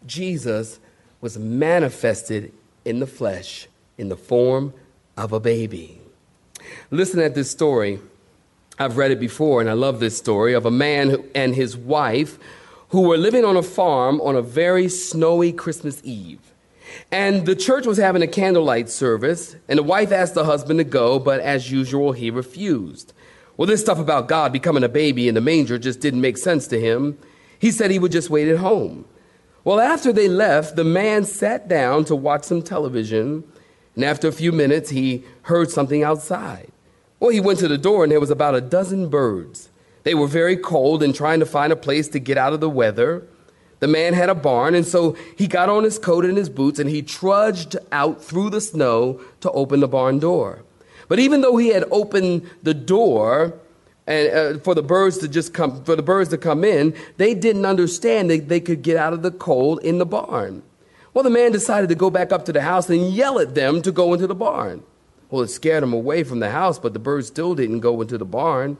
Jesus, 0.07 0.81
was 1.21 1.38
manifested 1.38 2.52
in 2.85 3.00
the 3.00 3.07
flesh 3.07 3.69
in 3.97 4.09
the 4.09 4.17
form 4.17 4.73
of 5.17 5.33
a 5.33 5.40
baby. 5.40 6.00
Listen 6.90 7.21
at 7.21 7.35
this 7.35 7.50
story. 7.50 8.00
I've 8.78 8.97
read 8.97 9.11
it 9.11 9.19
before, 9.19 9.61
and 9.61 9.69
I 9.69 9.73
love 9.73 9.99
this 9.99 10.17
story 10.17 10.55
of 10.55 10.64
a 10.64 10.71
man 10.71 11.25
and 11.35 11.55
his 11.55 11.76
wife 11.76 12.38
who 12.90 13.02
were 13.02 13.17
living 13.17 13.45
on 13.45 13.57
a 13.57 13.62
farm 13.62 14.21
on 14.21 14.37
a 14.37 14.43
very 14.43 14.88
snowy 14.88 15.52
Christmas 15.52 16.00
Eve. 16.05 16.40
And 17.11 17.45
the 17.45 17.57
church 17.57 17.87
was 17.87 17.99
having 17.99 18.23
a 18.23 18.26
candlelight 18.26 18.88
service, 18.88 19.57
and 19.69 19.78
the 19.78 19.83
wife 19.83 20.12
asked 20.12 20.35
the 20.35 20.45
husband 20.45 20.78
to 20.78 20.85
go, 20.85 21.19
but 21.19 21.40
as 21.40 21.71
usual, 21.71 22.12
he 22.12 22.31
refused. 22.31 23.12
Well, 23.58 23.66
this 23.66 23.80
stuff 23.80 23.98
about 23.98 24.28
God 24.28 24.52
becoming 24.52 24.84
a 24.84 24.88
baby 24.88 25.26
in 25.26 25.34
the 25.34 25.40
manger 25.40 25.78
just 25.78 25.98
didn't 25.98 26.20
make 26.20 26.38
sense 26.38 26.68
to 26.68 26.80
him. 26.80 27.18
He 27.58 27.72
said 27.72 27.90
he 27.90 27.98
would 27.98 28.12
just 28.12 28.30
wait 28.30 28.46
at 28.46 28.58
home. 28.58 29.04
Well, 29.64 29.80
after 29.80 30.12
they 30.12 30.28
left, 30.28 30.76
the 30.76 30.84
man 30.84 31.24
sat 31.24 31.66
down 31.66 32.04
to 32.04 32.14
watch 32.14 32.44
some 32.44 32.62
television, 32.62 33.42
and 33.96 34.04
after 34.04 34.28
a 34.28 34.32
few 34.32 34.52
minutes, 34.52 34.90
he 34.90 35.24
heard 35.42 35.72
something 35.72 36.04
outside. 36.04 36.70
Well, 37.18 37.32
he 37.32 37.40
went 37.40 37.58
to 37.58 37.66
the 37.66 37.76
door, 37.76 38.04
and 38.04 38.12
there 38.12 38.20
was 38.20 38.30
about 38.30 38.54
a 38.54 38.60
dozen 38.60 39.08
birds. 39.08 39.70
They 40.04 40.14
were 40.14 40.28
very 40.28 40.56
cold 40.56 41.02
and 41.02 41.12
trying 41.12 41.40
to 41.40 41.46
find 41.46 41.72
a 41.72 41.76
place 41.76 42.06
to 42.10 42.20
get 42.20 42.38
out 42.38 42.52
of 42.52 42.60
the 42.60 42.70
weather. 42.70 43.26
The 43.80 43.88
man 43.88 44.14
had 44.14 44.30
a 44.30 44.36
barn, 44.36 44.76
and 44.76 44.86
so 44.86 45.16
he 45.36 45.48
got 45.48 45.68
on 45.68 45.82
his 45.82 45.98
coat 45.98 46.24
and 46.24 46.38
his 46.38 46.48
boots, 46.48 46.78
and 46.78 46.88
he 46.88 47.02
trudged 47.02 47.76
out 47.90 48.22
through 48.22 48.50
the 48.50 48.60
snow 48.60 49.20
to 49.40 49.50
open 49.50 49.80
the 49.80 49.88
barn 49.88 50.20
door. 50.20 50.62
But 51.08 51.18
even 51.18 51.40
though 51.40 51.56
he 51.56 51.68
had 51.68 51.84
opened 51.90 52.48
the 52.62 52.74
door 52.74 53.54
and 54.06 54.32
uh, 54.32 54.58
for 54.60 54.74
the 54.74 54.82
birds 54.82 55.18
to 55.18 55.28
just 55.28 55.52
come 55.52 55.84
for 55.84 55.96
the 55.96 56.02
birds 56.02 56.30
to 56.30 56.38
come 56.38 56.64
in, 56.64 56.94
they 57.16 57.34
didn't 57.34 57.66
understand 57.66 58.30
that 58.30 58.48
they 58.48 58.60
could 58.60 58.82
get 58.82 58.96
out 58.96 59.12
of 59.12 59.22
the 59.22 59.30
cold 59.30 59.80
in 59.82 59.98
the 59.98 60.06
barn. 60.06 60.62
Well, 61.14 61.24
the 61.24 61.30
man 61.30 61.52
decided 61.52 61.88
to 61.88 61.94
go 61.94 62.10
back 62.10 62.32
up 62.32 62.44
to 62.44 62.52
the 62.52 62.62
house 62.62 62.88
and 62.88 63.12
yell 63.12 63.38
at 63.38 63.54
them 63.54 63.82
to 63.82 63.90
go 63.90 64.12
into 64.12 64.26
the 64.26 64.34
barn. 64.34 64.82
Well, 65.30 65.42
it 65.42 65.48
scared 65.48 65.82
him 65.82 65.92
away 65.92 66.24
from 66.24 66.40
the 66.40 66.50
house, 66.50 66.78
but 66.78 66.92
the 66.92 66.98
birds 66.98 67.26
still 67.26 67.54
didn't 67.54 67.80
go 67.80 68.00
into 68.00 68.16
the 68.16 68.24
barn. 68.24 68.78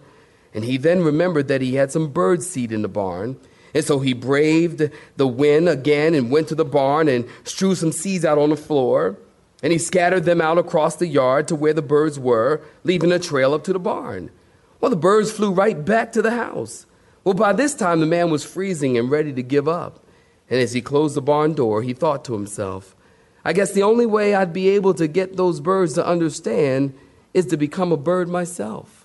And 0.55 0.65
he 0.65 0.77
then 0.77 1.03
remembered 1.03 1.49
that 1.49 1.61
he 1.61 1.75
had 1.75 1.93
some 1.93 2.11
bird 2.11 2.43
seed 2.43 2.73
in 2.73 2.83
the 2.83 2.89
barn. 2.89 3.39
And 3.75 3.85
so 3.85 3.99
he 3.99 4.15
braved 4.15 4.91
the 5.17 5.27
wind 5.27 5.69
again 5.69 6.15
and 6.15 6.31
went 6.31 6.49
to 6.49 6.55
the 6.55 6.65
barn 6.65 7.09
and 7.09 7.29
strewed 7.45 7.77
some 7.77 7.93
seeds 7.93 8.25
out 8.25 8.39
on 8.39 8.51
the 8.51 8.57
floor. 8.57 9.19
And 9.63 9.73
he 9.73 9.79
scattered 9.79 10.25
them 10.25 10.41
out 10.41 10.59
across 10.59 10.97
the 10.97 11.07
yard 11.07 11.49
to 11.49 11.57
where 11.57 11.73
the 11.73 11.83
birds 11.83 12.19
were, 12.19 12.63
leaving 12.85 13.11
a 13.11 13.19
trail 13.19 13.55
up 13.55 13.65
to 13.65 13.73
the 13.73 13.79
barn. 13.79 14.31
Well, 14.81 14.91
the 14.91 14.97
birds 14.97 15.33
flew 15.33 15.51
right 15.51 15.85
back 15.85 16.13
to 16.13 16.23
the 16.23 16.31
house. 16.31 16.87
Well, 17.25 17.35
by 17.35 17.53
this 17.53 17.75
time, 17.75 18.01
the 18.01 18.07
man 18.07 18.31
was 18.31 18.45
freezing 18.45 18.97
and 18.97 19.11
ready 19.11 19.33
to 19.33 19.43
give 19.43 19.67
up. 19.67 20.05
And 20.49 20.61
as 20.61 20.73
he 20.73 20.81
closed 20.81 21.15
the 21.17 21.23
barn 21.23 21.55
door, 21.55 21.83
he 21.83 21.93
thought 21.93 22.25
to 22.27 22.33
himself, 22.33 22.95
I 23.45 23.53
guess 23.53 23.73
the 23.73 23.83
only 23.83 24.07
way 24.07 24.35
I'd 24.35 24.53
be 24.53 24.69
able 24.71 24.95
to 24.95 25.07
get 25.09 25.37
those 25.37 25.61
birds 25.61 25.95
to 25.95 26.07
understand 26.07 26.95
is 27.35 27.47
to 27.47 27.57
become 27.57 27.93
a 27.93 27.97
bird 27.97 28.29
myself. 28.29 28.98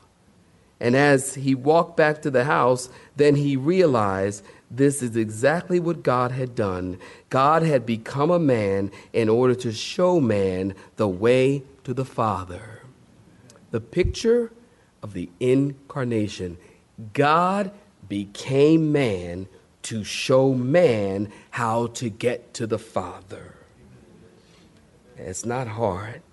And 0.83 0.97
as 0.97 1.35
he 1.35 1.55
walked 1.55 1.95
back 1.95 2.21
to 2.21 2.29
the 2.29 2.43
house, 2.43 2.89
then 3.15 3.35
he 3.35 3.55
realized 3.55 4.43
this 4.69 5.01
is 5.01 5.15
exactly 5.15 5.79
what 5.79 6.03
God 6.03 6.33
had 6.33 6.55
done. 6.55 6.99
God 7.29 7.63
had 7.63 7.85
become 7.85 8.29
a 8.29 8.37
man 8.37 8.91
in 9.13 9.29
order 9.29 9.55
to 9.55 9.71
show 9.71 10.19
man 10.19 10.75
the 10.97 11.07
way 11.07 11.63
to 11.85 11.93
the 11.93 12.03
Father. 12.03 12.81
The 13.71 13.79
picture 13.79 14.51
of 15.01 15.13
the 15.13 15.29
incarnation. 15.39 16.57
God 17.13 17.71
became 18.09 18.91
man 18.91 19.47
to 19.83 20.03
show 20.03 20.53
man 20.53 21.31
how 21.51 21.87
to 21.87 22.09
get 22.09 22.53
to 22.55 22.67
the 22.67 22.77
Father. 22.77 23.55
It's 25.15 25.45
not 25.45 25.67
hard. 25.69 26.23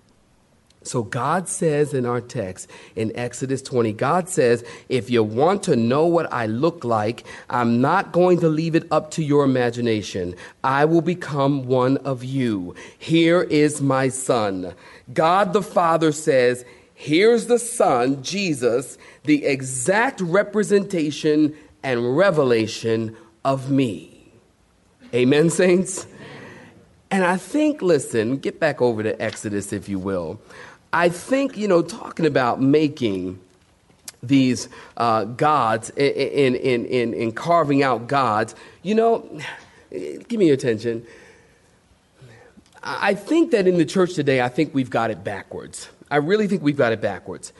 So 0.83 1.03
God 1.03 1.47
says 1.47 1.93
in 1.93 2.07
our 2.07 2.21
text 2.21 2.67
in 2.95 3.15
Exodus 3.15 3.61
20, 3.61 3.93
God 3.93 4.27
says, 4.27 4.65
if 4.89 5.11
you 5.11 5.23
want 5.23 5.61
to 5.63 5.75
know 5.75 6.07
what 6.07 6.31
I 6.33 6.47
look 6.47 6.83
like, 6.83 7.23
I'm 7.51 7.81
not 7.81 8.11
going 8.11 8.39
to 8.39 8.49
leave 8.49 8.73
it 8.73 8.87
up 8.89 9.11
to 9.11 9.23
your 9.23 9.43
imagination. 9.43 10.35
I 10.63 10.85
will 10.85 11.01
become 11.01 11.67
one 11.67 11.97
of 11.97 12.23
you. 12.23 12.73
Here 12.97 13.43
is 13.43 13.79
my 13.79 14.09
son. 14.09 14.73
God 15.13 15.53
the 15.53 15.61
Father 15.61 16.11
says, 16.11 16.65
here's 16.95 17.45
the 17.45 17.59
son, 17.59 18.23
Jesus, 18.23 18.97
the 19.25 19.45
exact 19.45 20.19
representation 20.21 21.55
and 21.83 22.17
revelation 22.17 23.15
of 23.45 23.69
me. 23.69 24.31
Amen, 25.13 25.51
saints? 25.51 26.07
And 27.11 27.25
I 27.25 27.35
think, 27.35 27.81
listen, 27.81 28.37
get 28.37 28.59
back 28.59 28.81
over 28.81 29.03
to 29.03 29.21
Exodus, 29.21 29.73
if 29.73 29.89
you 29.89 29.99
will. 29.99 30.39
I 30.93 31.09
think, 31.09 31.57
you 31.57 31.67
know, 31.67 31.81
talking 31.81 32.25
about 32.25 32.61
making 32.61 33.39
these 34.23 34.69
uh, 34.97 35.23
gods 35.23 35.89
in, 35.91 36.55
in, 36.55 36.85
in, 36.85 37.13
in 37.13 37.31
carving 37.31 37.81
out 37.81 38.07
gods, 38.07 38.55
you 38.83 38.93
know, 38.93 39.39
give 39.89 40.39
me 40.39 40.45
your 40.47 40.53
attention. 40.53 41.05
I 42.83 43.13
think 43.13 43.51
that 43.51 43.67
in 43.67 43.77
the 43.77 43.85
church 43.85 44.15
today, 44.15 44.41
I 44.41 44.49
think 44.49 44.73
we've 44.73 44.89
got 44.89 45.11
it 45.11 45.23
backwards. 45.23 45.89
I 46.09 46.17
really 46.17 46.47
think 46.47 46.61
we've 46.61 46.77
got 46.77 46.91
it 46.91 47.01
backwards. 47.01 47.53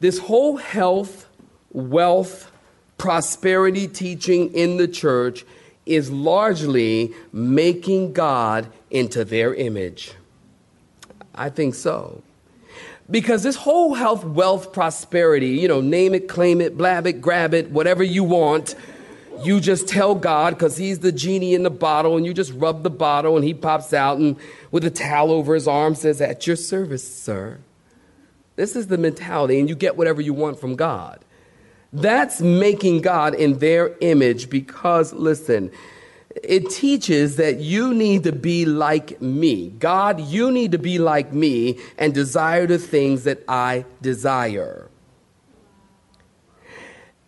This 0.00 0.18
whole 0.18 0.58
health, 0.58 1.26
wealth, 1.72 2.50
prosperity 2.98 3.88
teaching 3.88 4.52
in 4.54 4.76
the 4.76 4.88
church 4.88 5.44
is 5.86 6.10
largely 6.10 7.14
making 7.32 8.12
God 8.12 8.66
into 8.90 9.24
their 9.24 9.54
image. 9.54 10.12
I 11.34 11.50
think 11.50 11.74
so. 11.74 12.22
Because 13.08 13.42
this 13.42 13.56
whole 13.56 13.94
health, 13.94 14.24
wealth, 14.24 14.72
prosperity, 14.72 15.50
you 15.50 15.68
know, 15.68 15.80
name 15.80 16.14
it, 16.14 16.28
claim 16.28 16.60
it, 16.60 16.76
blab 16.76 17.06
it, 17.06 17.20
grab 17.20 17.54
it, 17.54 17.70
whatever 17.70 18.02
you 18.02 18.24
want, 18.24 18.74
you 19.44 19.60
just 19.60 19.86
tell 19.86 20.14
God 20.14 20.54
because 20.54 20.76
He's 20.76 20.98
the 21.00 21.12
genie 21.12 21.54
in 21.54 21.62
the 21.62 21.70
bottle, 21.70 22.16
and 22.16 22.26
you 22.26 22.34
just 22.34 22.52
rub 22.54 22.82
the 22.82 22.90
bottle, 22.90 23.36
and 23.36 23.44
He 23.44 23.54
pops 23.54 23.92
out 23.92 24.18
and 24.18 24.36
with 24.70 24.84
a 24.84 24.90
towel 24.90 25.30
over 25.30 25.54
his 25.54 25.66
arm 25.66 25.94
says, 25.94 26.20
At 26.20 26.46
your 26.46 26.56
service, 26.56 27.06
sir. 27.06 27.60
This 28.56 28.76
is 28.76 28.88
the 28.88 28.98
mentality, 28.98 29.58
and 29.58 29.68
you 29.68 29.74
get 29.74 29.96
whatever 29.96 30.20
you 30.20 30.34
want 30.34 30.60
from 30.60 30.76
God. 30.76 31.24
That's 31.92 32.40
making 32.40 33.02
God 33.02 33.34
in 33.34 33.58
their 33.58 33.96
image 34.00 34.50
because, 34.50 35.12
listen, 35.12 35.70
it 36.42 36.70
teaches 36.70 37.36
that 37.36 37.60
you 37.60 37.94
need 37.94 38.24
to 38.24 38.32
be 38.32 38.64
like 38.64 39.20
me. 39.20 39.70
God, 39.70 40.20
you 40.20 40.50
need 40.50 40.72
to 40.72 40.78
be 40.78 40.98
like 40.98 41.32
me 41.32 41.78
and 41.98 42.14
desire 42.14 42.66
the 42.66 42.78
things 42.78 43.24
that 43.24 43.42
I 43.48 43.84
desire. 44.02 44.88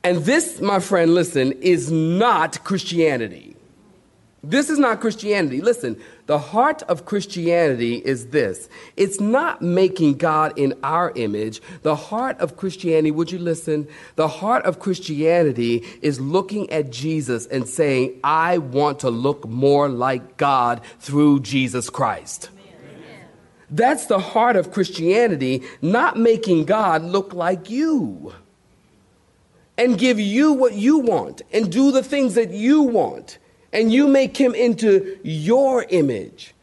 And 0.05 0.19
this, 0.25 0.61
my 0.61 0.81
friend, 0.81 1.15
listen, 1.15 1.53
is 1.61 1.91
not 1.91 2.65
Christianity. 2.65 3.57
This 4.43 4.71
is 4.71 4.79
not 4.79 5.01
Christianity. 5.01 5.61
Listen, 5.61 6.01
the 6.29 6.39
heart 6.39 6.83
of 6.83 7.07
Christianity 7.07 7.95
is 7.97 8.27
this 8.27 8.69
it's 8.99 9.19
not 9.19 9.63
making 9.63 10.19
God 10.19 10.53
in 10.59 10.75
our 10.83 11.11
image. 11.17 11.63
The 11.81 11.97
heart 11.97 12.39
of 12.39 12.55
Christianity, 12.55 13.11
would 13.11 13.33
you 13.33 13.39
listen? 13.39 13.89
The 14.17 14.29
heart 14.29 14.67
of 14.67 14.79
Christianity 14.79 15.87
is 16.03 16.21
looking 16.21 16.71
at 16.71 16.91
Jesus 16.91 17.47
and 17.47 17.67
saying, 17.67 18.21
I 18.23 18.59
want 18.59 19.01
to 19.01 19.11
look 19.11 19.49
more 19.49 19.89
like 19.89 20.37
God 20.37 20.83
through 20.99 21.41
Jesus 21.41 21.89
Christ. 21.89 22.51
That's 23.71 24.05
the 24.05 24.19
heart 24.19 24.57
of 24.57 24.71
Christianity, 24.71 25.63
not 25.81 26.19
making 26.19 26.67
God 26.67 27.05
look 27.05 27.33
like 27.33 27.71
you 27.71 28.35
and 29.79 29.99
give 29.99 30.21
you 30.21 30.53
what 30.53 30.75
you 30.75 30.99
want 30.99 31.41
and 31.55 31.73
do 31.73 31.91
the 31.91 32.03
things 32.03 32.35
that 32.35 32.51
you 32.51 32.83
want 32.83 33.39
and 33.73 33.93
you 33.93 34.09
make 34.09 34.37
him 34.37 34.55
into 34.55 35.19
your 35.23 35.85
image. 35.91 36.55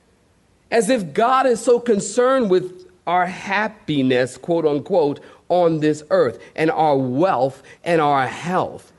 As 0.71 0.89
if 0.89 1.13
God 1.13 1.45
is 1.45 1.61
so 1.61 1.79
concerned 1.79 2.49
with 2.49 2.87
our 3.05 3.25
happiness, 3.27 4.37
quote 4.37 4.65
unquote, 4.65 5.19
on 5.47 5.79
this 5.79 6.03
earth 6.09 6.41
and 6.55 6.71
our 6.71 6.97
wealth 6.97 7.61
and 7.83 8.01
our 8.01 8.27
health 8.27 8.91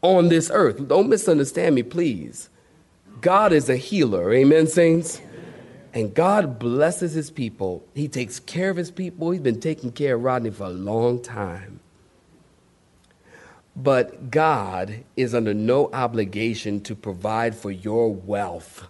on 0.00 0.28
this 0.28 0.50
earth. 0.52 0.88
Don't 0.88 1.08
misunderstand 1.08 1.74
me, 1.74 1.82
please. 1.82 2.48
God 3.20 3.52
is 3.52 3.68
a 3.68 3.76
healer. 3.76 4.32
Amen, 4.32 4.66
saints? 4.66 5.20
And 5.92 6.12
God 6.12 6.58
blesses 6.58 7.12
his 7.12 7.30
people. 7.30 7.84
He 7.94 8.08
takes 8.08 8.40
care 8.40 8.70
of 8.70 8.76
his 8.76 8.90
people. 8.90 9.30
He's 9.30 9.40
been 9.40 9.60
taking 9.60 9.92
care 9.92 10.16
of 10.16 10.22
Rodney 10.22 10.50
for 10.50 10.64
a 10.64 10.70
long 10.70 11.22
time. 11.22 11.80
But 13.76 14.30
God 14.30 15.04
is 15.16 15.34
under 15.34 15.52
no 15.52 15.90
obligation 15.92 16.80
to 16.82 16.94
provide 16.94 17.56
for 17.56 17.70
your 17.70 18.12
wealth. 18.12 18.88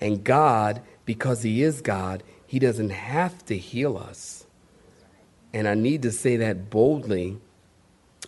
And 0.00 0.24
God, 0.24 0.82
because 1.04 1.42
He 1.42 1.62
is 1.62 1.80
God, 1.80 2.22
He 2.46 2.58
doesn't 2.58 2.90
have 2.90 3.44
to 3.46 3.56
heal 3.56 3.96
us. 3.96 4.46
And 5.52 5.68
I 5.68 5.74
need 5.74 6.02
to 6.02 6.12
say 6.12 6.36
that 6.38 6.70
boldly. 6.70 7.38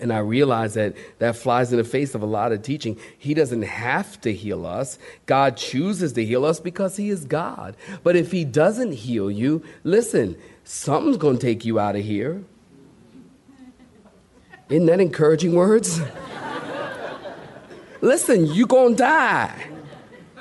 And 0.00 0.12
I 0.12 0.18
realize 0.18 0.74
that 0.74 0.94
that 1.18 1.36
flies 1.36 1.70
in 1.70 1.78
the 1.78 1.84
face 1.84 2.14
of 2.14 2.22
a 2.22 2.26
lot 2.26 2.50
of 2.50 2.62
teaching. 2.62 2.98
He 3.18 3.34
doesn't 3.34 3.62
have 3.62 4.20
to 4.22 4.32
heal 4.32 4.66
us. 4.66 4.98
God 5.26 5.56
chooses 5.56 6.14
to 6.14 6.24
heal 6.24 6.44
us 6.44 6.60
because 6.60 6.96
He 6.96 7.10
is 7.10 7.24
God. 7.24 7.76
But 8.02 8.16
if 8.16 8.32
He 8.32 8.44
doesn't 8.44 8.92
heal 8.92 9.30
you, 9.30 9.62
listen, 9.84 10.36
something's 10.64 11.18
going 11.18 11.38
to 11.38 11.46
take 11.46 11.64
you 11.64 11.78
out 11.78 11.96
of 11.96 12.04
here. 12.04 12.42
Isn't 14.72 14.86
that 14.86 15.00
encouraging 15.00 15.54
words? 15.54 16.00
Listen, 18.00 18.46
you're 18.46 18.66
going 18.66 18.96
to 18.96 19.02
die. 19.02 19.66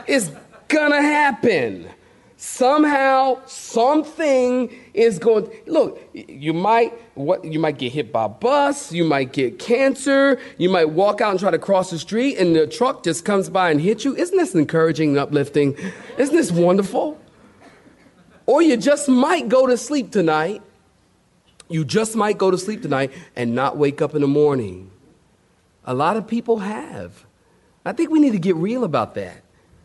It's 0.07 0.31
to 0.69 1.01
happen. 1.01 1.89
Somehow, 2.37 3.45
something 3.45 4.73
is 4.93 5.19
going. 5.19 5.51
Look, 5.67 5.99
you 6.13 6.53
might 6.53 6.93
what 7.13 7.43
you 7.43 7.59
might 7.59 7.77
get 7.77 7.91
hit 7.91 8.13
by 8.13 8.23
a 8.23 8.29
bus, 8.29 8.93
you 8.93 9.03
might 9.03 9.33
get 9.33 9.59
cancer, 9.59 10.39
you 10.57 10.69
might 10.69 10.91
walk 10.91 11.19
out 11.19 11.31
and 11.31 11.39
try 11.39 11.51
to 11.51 11.59
cross 11.59 11.91
the 11.91 11.99
street, 11.99 12.37
and 12.37 12.55
the 12.55 12.65
truck 12.65 13.03
just 13.03 13.25
comes 13.25 13.49
by 13.49 13.69
and 13.69 13.81
hits 13.81 14.05
you. 14.05 14.15
Isn't 14.15 14.37
this 14.37 14.55
encouraging 14.55 15.09
and 15.09 15.19
uplifting? 15.19 15.75
Isn't 16.17 16.35
this 16.35 16.51
wonderful? 16.51 17.19
Or 18.45 18.61
you 18.61 18.77
just 18.77 19.09
might 19.09 19.49
go 19.49 19.67
to 19.67 19.77
sleep 19.77 20.11
tonight 20.11 20.63
you 21.71 21.86
just 21.86 22.15
might 22.15 22.38
go 22.38 22.51
to 22.51 22.57
sleep 22.57 22.81
tonight 22.81 23.12
and 23.36 23.55
not 23.55 23.77
wake 23.77 24.01
up 24.01 24.15
in 24.15 24.21
the 24.21 24.27
morning. 24.27 24.91
A 25.86 25.93
lot 25.93 26.17
of 26.17 26.27
people 26.27 26.60
have. 26.60 27.25
I 27.86 27.93
think 27.93 28.12
we 28.12 28.19
need 28.19 28.31
to 28.34 28.39
get 28.39 28.55
real 28.55 28.84
about 28.84 29.15
that. 29.15 29.41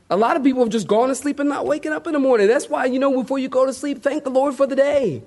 A 0.08 0.16
lot 0.16 0.36
of 0.36 0.44
people 0.44 0.62
have 0.62 0.70
just 0.70 0.86
gone 0.86 1.08
to 1.08 1.14
sleep 1.14 1.40
and 1.40 1.48
not 1.48 1.66
waking 1.66 1.92
up 1.92 2.06
in 2.06 2.12
the 2.12 2.18
morning. 2.18 2.46
That's 2.46 2.68
why, 2.68 2.84
you 2.84 2.98
know, 2.98 3.20
before 3.20 3.38
you 3.38 3.48
go 3.48 3.66
to 3.66 3.72
sleep, 3.72 4.02
thank 4.02 4.24
the 4.24 4.30
Lord 4.30 4.54
for 4.54 4.66
the 4.66 4.76
day. 4.76 5.22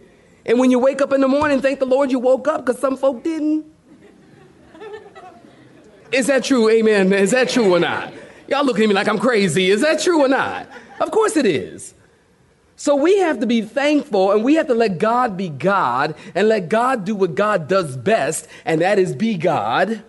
And 0.45 0.57
when 0.57 0.71
you 0.71 0.79
wake 0.79 1.01
up 1.01 1.11
in 1.11 1.21
the 1.21 1.27
morning, 1.27 1.61
thank 1.61 1.79
the 1.79 1.85
Lord 1.85 2.11
you 2.11 2.19
woke 2.19 2.47
up 2.47 2.65
because 2.65 2.79
some 2.79 2.95
folk 2.95 3.23
didn't. 3.23 3.65
Is 6.11 6.27
that 6.27 6.43
true? 6.43 6.69
Amen. 6.69 7.11
Is 7.13 7.31
that 7.31 7.49
true 7.49 7.75
or 7.75 7.79
not? 7.79 8.13
Y'all 8.47 8.65
looking 8.65 8.83
at 8.83 8.87
me 8.89 8.95
like 8.95 9.07
I'm 9.07 9.19
crazy. 9.19 9.69
Is 9.69 9.81
that 9.81 9.99
true 9.99 10.23
or 10.23 10.27
not? 10.27 10.67
Of 10.99 11.11
course 11.11 11.37
it 11.37 11.45
is. 11.45 11.93
So 12.79 12.95
we 12.95 13.19
have 13.19 13.41
to 13.41 13.45
be 13.45 13.61
thankful 13.61 14.31
and 14.31 14.41
we 14.41 14.55
have 14.55 14.67
to 14.67 14.73
let 14.73 14.99
God 14.99 15.35
be 15.35 15.49
God 15.49 16.15
and 16.33 16.47
let 16.47 16.69
God 16.69 17.03
do 17.03 17.13
what 17.13 17.35
God 17.35 17.67
does 17.67 17.97
best, 17.97 18.47
and 18.63 18.79
that 18.79 18.97
is 18.97 19.13
be 19.13 19.35
God. 19.35 20.01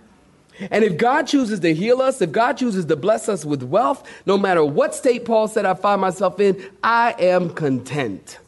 And 0.70 0.85
if 0.85 0.96
God 0.96 1.26
chooses 1.26 1.59
to 1.61 1.74
heal 1.74 2.00
us, 2.00 2.22
if 2.22 2.30
God 2.30 2.59
chooses 2.59 2.85
to 2.85 2.94
bless 2.94 3.28
us 3.28 3.44
with 3.44 3.64
wealth, 3.64 4.09
no 4.24 4.38
matter 4.38 4.64
what 4.64 4.94
state 4.94 5.24
Paul 5.24 5.48
said 5.48 5.66
I 5.66 5.74
find 5.74 6.00
myself 6.00 6.38
in, 6.38 6.64
I 6.80 7.16
am 7.18 7.50
content. 7.50 8.38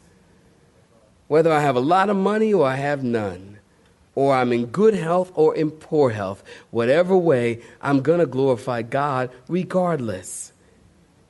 Whether 1.27 1.51
I 1.51 1.59
have 1.59 1.75
a 1.75 1.81
lot 1.81 2.09
of 2.09 2.15
money 2.15 2.53
or 2.53 2.65
I 2.65 2.75
have 2.77 3.03
none, 3.03 3.59
or 4.15 4.33
I'm 4.33 4.53
in 4.53 4.67
good 4.67 4.93
health 4.93 5.33
or 5.35 5.53
in 5.53 5.69
poor 5.69 6.11
health, 6.11 6.45
whatever 6.71 7.17
way, 7.17 7.61
I'm 7.81 7.99
going 7.99 8.21
to 8.21 8.25
glorify 8.25 8.83
God 8.83 9.31
regardless. 9.49 10.53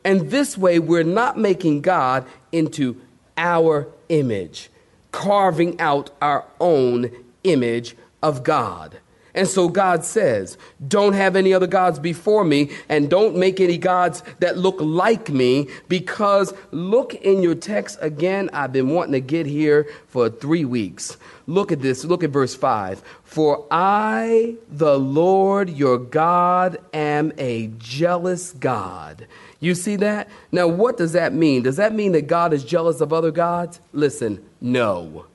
And 0.05 0.29
this 0.29 0.55
way, 0.59 0.77
we're 0.77 1.01
not 1.01 1.39
making 1.39 1.81
God 1.81 2.27
into 2.53 3.01
our 3.37 3.89
image, 4.07 4.69
carving 5.11 5.79
out 5.81 6.11
our 6.21 6.45
own 6.61 7.11
image 7.43 7.97
of 8.21 8.43
God. 8.43 8.99
And 9.33 9.47
so 9.47 9.67
God 9.67 10.03
says, 10.03 10.57
Don't 10.87 11.13
have 11.13 11.35
any 11.35 11.53
other 11.53 11.67
gods 11.67 11.99
before 11.99 12.43
me, 12.43 12.71
and 12.89 13.09
don't 13.09 13.35
make 13.35 13.59
any 13.59 13.77
gods 13.77 14.23
that 14.39 14.57
look 14.57 14.77
like 14.79 15.29
me, 15.29 15.69
because 15.87 16.53
look 16.71 17.13
in 17.15 17.41
your 17.41 17.55
text 17.55 17.97
again. 18.01 18.49
I've 18.53 18.73
been 18.73 18.89
wanting 18.89 19.13
to 19.13 19.21
get 19.21 19.45
here 19.45 19.87
for 20.07 20.29
three 20.29 20.65
weeks. 20.65 21.17
Look 21.45 21.71
at 21.71 21.81
this. 21.81 22.05
Look 22.05 22.23
at 22.23 22.29
verse 22.29 22.55
5. 22.55 23.03
For 23.23 23.65
I, 23.69 24.55
the 24.69 24.97
Lord 24.97 25.69
your 25.69 25.97
God, 25.97 26.77
am 26.93 27.33
a 27.37 27.67
jealous 27.79 28.51
God 28.51 29.27
you 29.63 29.75
see 29.75 29.95
that? 29.97 30.27
Now, 30.51 30.67
what 30.67 30.97
does 30.97 31.13
that 31.13 31.33
mean? 31.33 31.63
Does 31.63 31.77
that 31.77 31.93
mean 31.93 32.11
that 32.11 32.27
God 32.27 32.51
is 32.51 32.65
jealous 32.65 32.99
of 32.99 33.13
other 33.13 33.31
gods? 33.31 33.79
Listen, 33.93 34.43
no. 34.59 35.25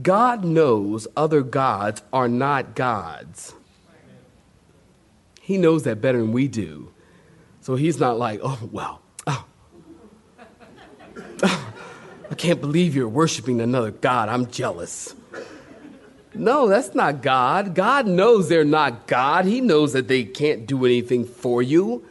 God 0.00 0.44
knows 0.44 1.06
other 1.16 1.42
gods 1.42 2.02
are 2.12 2.28
not 2.28 2.74
gods. 2.74 3.54
He 5.40 5.58
knows 5.58 5.82
that 5.82 6.00
better 6.00 6.18
than 6.18 6.32
we 6.32 6.48
do. 6.48 6.92
So 7.60 7.74
he's 7.74 8.00
not 8.00 8.18
like, 8.18 8.40
oh, 8.42 8.58
well, 8.70 9.02
oh, 9.26 9.44
oh, 11.42 11.74
I 12.30 12.34
can't 12.34 12.60
believe 12.60 12.94
you're 12.94 13.08
worshiping 13.08 13.60
another 13.60 13.90
God. 13.90 14.28
I'm 14.28 14.50
jealous. 14.50 15.14
No, 16.34 16.68
that's 16.68 16.94
not 16.94 17.20
God. 17.20 17.74
God 17.74 18.06
knows 18.06 18.48
they're 18.48 18.64
not 18.64 19.06
God. 19.06 19.44
He 19.44 19.60
knows 19.60 19.92
that 19.92 20.08
they 20.08 20.24
can't 20.24 20.66
do 20.66 20.86
anything 20.86 21.26
for 21.26 21.60
you. 21.60 22.06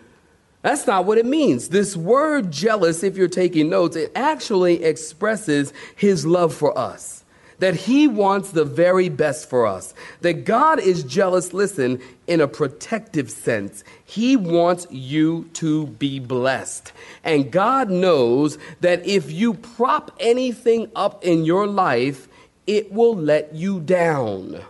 That's 0.62 0.86
not 0.86 1.06
what 1.06 1.18
it 1.18 1.26
means. 1.26 1.70
This 1.70 1.98
word 1.98 2.52
jealous, 2.52 3.02
if 3.02 3.18
you're 3.18 3.28
taking 3.28 3.70
notes, 3.70 3.96
it 3.96 4.12
actually 4.14 4.84
expresses 4.84 5.74
his 5.96 6.26
love 6.26 6.54
for 6.54 6.78
us. 6.78 7.21
That 7.62 7.76
He 7.76 8.08
wants 8.08 8.50
the 8.52 8.66
very 8.66 9.08
best 9.08 9.48
for 9.48 9.68
us, 9.68 9.94
that 10.22 10.46
God 10.46 10.80
is 10.80 11.04
jealous, 11.04 11.54
listen, 11.54 12.02
in 12.26 12.42
a 12.42 12.48
protective 12.48 13.30
sense. 13.30 13.84
He 14.04 14.36
wants 14.36 14.88
you 14.90 15.48
to 15.54 15.86
be 15.88 16.20
blessed. 16.20 16.92
And 17.24 17.52
God 17.52 17.92
knows 17.92 18.58
that 18.82 19.06
if 19.06 19.32
you 19.32 19.54
prop 19.54 20.12
anything 20.20 20.90
up 20.96 21.24
in 21.24 21.46
your 21.46 21.68
life, 21.68 22.28
it 22.66 22.92
will 22.92 23.16
let 23.16 23.54
you 23.54 23.80
down. 23.80 24.62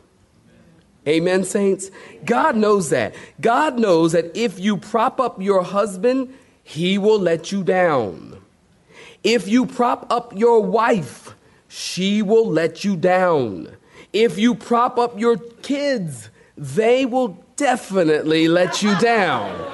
Amen, 1.08 1.46
saints? 1.46 1.92
God 2.26 2.58
knows 2.58 2.90
that. 2.90 3.16
God 3.40 3.80
knows 3.80 4.12
that 4.12 4.36
if 4.38 4.60
you 4.60 4.76
prop 4.76 5.22
up 5.22 5.42
your 5.42 5.64
husband, 5.64 6.34
he 6.62 6.98
will 6.98 7.20
let 7.20 7.54
you 7.54 7.64
down. 7.64 8.38
If 9.24 9.48
you 9.48 9.66
prop 9.66 10.12
up 10.12 10.38
your 10.38 10.62
wife, 10.62 11.36
she 11.74 12.22
will 12.22 12.52
let 12.52 12.84
you 12.84 12.98
down. 12.98 13.70
If 14.12 14.38
you 14.38 14.56
prop 14.56 15.00
up 15.00 15.18
your 15.18 15.38
kids, 15.38 16.30
they 16.58 17.06
will 17.06 17.42
definitely 17.56 18.50
let 18.50 18.84
you 18.84 18.94
down. 19.00 19.72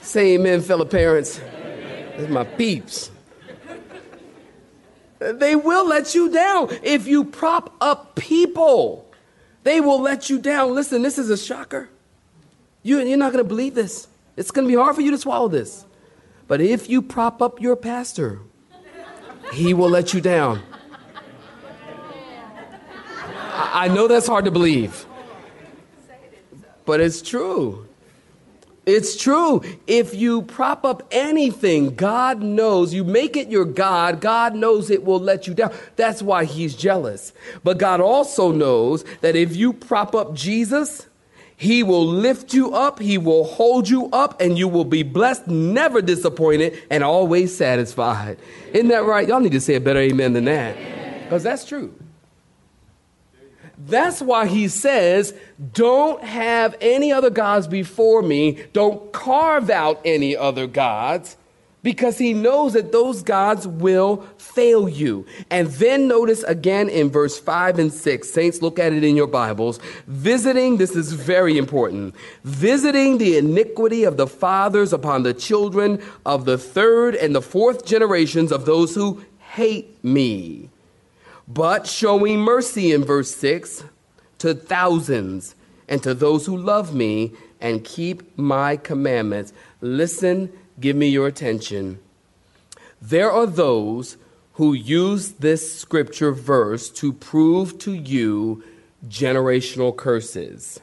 Say 0.00 0.34
amen, 0.34 0.60
fellow 0.60 0.84
parents. 0.84 1.40
My 2.28 2.44
peeps. 2.44 3.10
They 5.18 5.56
will 5.56 5.88
let 5.88 6.14
you 6.14 6.30
down 6.30 6.68
if 6.84 7.08
you 7.08 7.24
prop 7.24 7.74
up 7.80 8.14
people. 8.14 9.10
They 9.64 9.80
will 9.80 10.00
let 10.00 10.30
you 10.30 10.38
down. 10.38 10.76
Listen, 10.76 11.02
this 11.02 11.18
is 11.18 11.28
a 11.28 11.36
shocker. 11.36 11.88
You, 12.84 13.00
you're 13.00 13.18
not 13.18 13.32
going 13.32 13.42
to 13.42 13.48
believe 13.48 13.74
this. 13.74 14.06
It's 14.36 14.52
going 14.52 14.68
to 14.68 14.70
be 14.72 14.80
hard 14.80 14.94
for 14.94 15.02
you 15.02 15.10
to 15.10 15.18
swallow 15.18 15.48
this. 15.48 15.84
But 16.46 16.60
if 16.60 16.88
you 16.88 17.02
prop 17.02 17.42
up 17.42 17.60
your 17.60 17.74
pastor, 17.74 18.38
he 19.52 19.74
will 19.74 19.90
let 19.90 20.14
you 20.14 20.20
down. 20.20 20.62
I, 23.52 23.88
know 23.88 24.08
that's 24.08 24.26
hard 24.26 24.44
to 24.46 24.50
believe, 24.50 25.06
but 26.84 27.00
it's 27.00 27.22
true. 27.22 27.86
It's 28.86 29.16
true. 29.16 29.62
If 29.86 30.14
you 30.14 30.42
prop 30.42 30.84
up 30.84 31.06
anything, 31.10 31.94
God 31.94 32.42
knows, 32.42 32.94
you 32.94 33.04
make 33.04 33.36
it 33.36 33.48
your 33.48 33.64
God, 33.64 34.20
God 34.20 34.54
knows 34.54 34.90
it 34.90 35.04
will 35.04 35.20
let 35.20 35.46
you 35.46 35.54
down. 35.54 35.72
That's 35.96 36.22
why 36.22 36.44
he's 36.44 36.74
jealous. 36.74 37.32
But 37.62 37.78
God 37.78 38.00
also 38.00 38.50
knows 38.50 39.04
that 39.20 39.36
if 39.36 39.54
you 39.54 39.72
prop 39.72 40.14
up 40.14 40.34
Jesus, 40.34 41.06
he 41.60 41.82
will 41.82 42.06
lift 42.06 42.54
you 42.54 42.74
up, 42.74 43.00
he 43.00 43.18
will 43.18 43.44
hold 43.44 43.86
you 43.86 44.08
up, 44.14 44.40
and 44.40 44.56
you 44.56 44.66
will 44.66 44.86
be 44.86 45.02
blessed, 45.02 45.46
never 45.46 46.00
disappointed, 46.00 46.82
and 46.88 47.04
always 47.04 47.54
satisfied. 47.54 48.38
Isn't 48.72 48.88
that 48.88 49.04
right? 49.04 49.28
Y'all 49.28 49.40
need 49.40 49.52
to 49.52 49.60
say 49.60 49.74
a 49.74 49.80
better 49.80 50.00
amen 50.00 50.32
than 50.32 50.46
that. 50.46 50.74
Because 51.22 51.42
that's 51.42 51.66
true. 51.66 51.94
That's 53.76 54.22
why 54.22 54.46
he 54.46 54.68
says, 54.68 55.34
Don't 55.74 56.24
have 56.24 56.78
any 56.80 57.12
other 57.12 57.28
gods 57.28 57.68
before 57.68 58.22
me. 58.22 58.64
Don't 58.72 59.12
carve 59.12 59.68
out 59.68 60.00
any 60.02 60.34
other 60.34 60.66
gods 60.66 61.36
because 61.82 62.16
he 62.16 62.32
knows 62.32 62.72
that 62.72 62.90
those 62.90 63.22
gods 63.22 63.66
will 63.66 64.26
fail 64.54 64.88
you. 64.88 65.26
And 65.50 65.68
then 65.68 66.08
notice 66.08 66.42
again 66.44 66.88
in 66.88 67.10
verse 67.10 67.38
5 67.38 67.78
and 67.78 67.92
6, 67.92 68.28
saints, 68.28 68.62
look 68.62 68.78
at 68.78 68.92
it 68.92 69.04
in 69.04 69.16
your 69.16 69.26
Bibles. 69.26 69.78
Visiting, 70.06 70.76
this 70.76 70.96
is 70.96 71.12
very 71.12 71.56
important, 71.58 72.14
visiting 72.44 73.18
the 73.18 73.36
iniquity 73.36 74.04
of 74.04 74.16
the 74.16 74.26
fathers 74.26 74.92
upon 74.92 75.22
the 75.22 75.34
children 75.34 76.02
of 76.26 76.44
the 76.44 76.58
third 76.58 77.14
and 77.14 77.34
the 77.34 77.42
fourth 77.42 77.84
generations 77.84 78.52
of 78.52 78.66
those 78.66 78.94
who 78.94 79.22
hate 79.38 80.02
me 80.04 80.70
but 81.52 81.86
showing 81.86 82.38
mercy 82.38 82.92
in 82.92 83.04
verse 83.04 83.34
6 83.34 83.82
to 84.38 84.54
thousands 84.54 85.56
and 85.88 86.02
to 86.02 86.14
those 86.14 86.46
who 86.46 86.56
love 86.56 86.94
me 86.94 87.32
and 87.60 87.84
keep 87.84 88.38
my 88.38 88.76
commandments. 88.76 89.52
Listen, 89.80 90.52
give 90.78 90.94
me 90.94 91.08
your 91.08 91.26
attention. 91.26 91.98
There 93.02 93.30
are 93.30 93.46
those 93.46 94.16
who 94.60 94.74
use 94.74 95.30
this 95.38 95.72
scripture 95.80 96.32
verse 96.32 96.90
to 96.90 97.14
prove 97.14 97.78
to 97.78 97.94
you 97.94 98.62
generational 99.08 99.96
curses. 99.96 100.78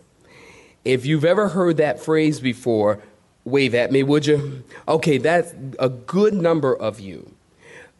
If 0.84 1.06
you've 1.06 1.24
ever 1.24 1.50
heard 1.50 1.78
that 1.78 2.00
phrase 2.00 2.40
before, 2.40 3.04
wave 3.46 3.76
at 3.76 3.92
me, 3.92 4.02
would 4.02 4.26
you? 4.26 4.64
Okay, 4.88 5.20
that's 5.20 5.54
a 5.78 5.90
good 5.90 6.34
number 6.34 6.76
of 6.76 7.00
you. 7.00 7.32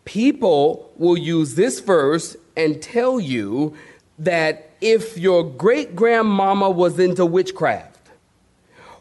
People 0.04 0.92
will 0.98 1.16
use 1.16 1.54
this 1.54 1.80
verse 1.80 2.36
and 2.56 2.82
tell 2.82 3.20
you 3.20 3.78
that 4.18 4.72
if 4.82 5.16
your 5.16 5.44
great 5.44 5.96
grandmama 5.96 6.72
was 6.72 6.98
into 6.98 7.24
witchcraft, 7.24 7.97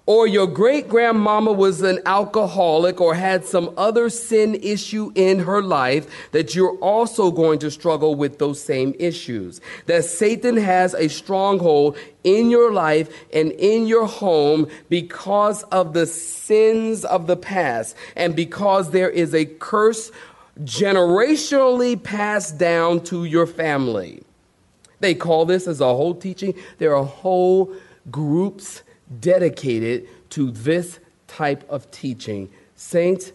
or 0.06 0.28
your 0.28 0.46
great 0.46 0.88
grandmama 0.88 1.52
was 1.52 1.82
an 1.82 1.98
alcoholic 2.06 3.00
or 3.00 3.14
had 3.14 3.44
some 3.44 3.74
other 3.76 4.08
sin 4.08 4.54
issue 4.62 5.10
in 5.16 5.40
her 5.40 5.60
life, 5.60 6.06
that 6.30 6.54
you're 6.54 6.76
also 6.76 7.32
going 7.32 7.58
to 7.58 7.70
struggle 7.70 8.14
with 8.14 8.38
those 8.38 8.62
same 8.62 8.94
issues. 9.00 9.60
That 9.86 10.04
Satan 10.04 10.56
has 10.56 10.94
a 10.94 11.08
stronghold 11.08 11.96
in 12.22 12.50
your 12.50 12.72
life 12.72 13.08
and 13.32 13.50
in 13.52 13.88
your 13.88 14.06
home 14.06 14.68
because 14.88 15.64
of 15.64 15.92
the 15.92 16.06
sins 16.06 17.04
of 17.04 17.26
the 17.26 17.36
past 17.36 17.96
and 18.14 18.36
because 18.36 18.92
there 18.92 19.10
is 19.10 19.34
a 19.34 19.44
curse 19.44 20.12
generationally 20.60 22.00
passed 22.00 22.58
down 22.58 23.02
to 23.04 23.24
your 23.24 23.46
family. 23.46 24.22
They 25.00 25.14
call 25.14 25.44
this 25.46 25.66
as 25.66 25.80
a 25.80 25.84
whole 25.84 26.14
teaching. 26.14 26.54
There 26.78 26.94
are 26.94 27.04
whole 27.04 27.74
groups 28.10 28.82
dedicated 29.20 30.08
to 30.30 30.50
this 30.50 30.98
type 31.26 31.68
of 31.70 31.90
teaching. 31.90 32.50
Saints, 32.74 33.32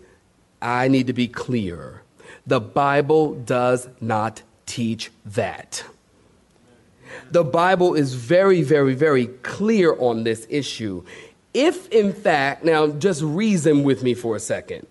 I 0.62 0.88
need 0.88 1.08
to 1.08 1.14
be 1.14 1.28
clear. 1.28 2.02
The 2.46 2.60
Bible 2.60 3.36
does 3.36 3.90
not 4.00 4.42
teach 4.66 5.12
that. 5.26 5.84
The 7.32 7.44
Bible 7.44 7.94
is 7.94 8.14
very, 8.14 8.62
very, 8.62 8.94
very 8.94 9.28
clear 9.28 9.96
on 10.00 10.24
this 10.24 10.48
issue. 10.50 11.04
If, 11.54 11.90
in 11.90 12.14
fact, 12.14 12.64
now 12.64 12.88
just 12.88 13.22
reason 13.22 13.84
with 13.84 14.04
me 14.04 14.14
for 14.14 14.36
a 14.36 14.40
second 14.40 14.88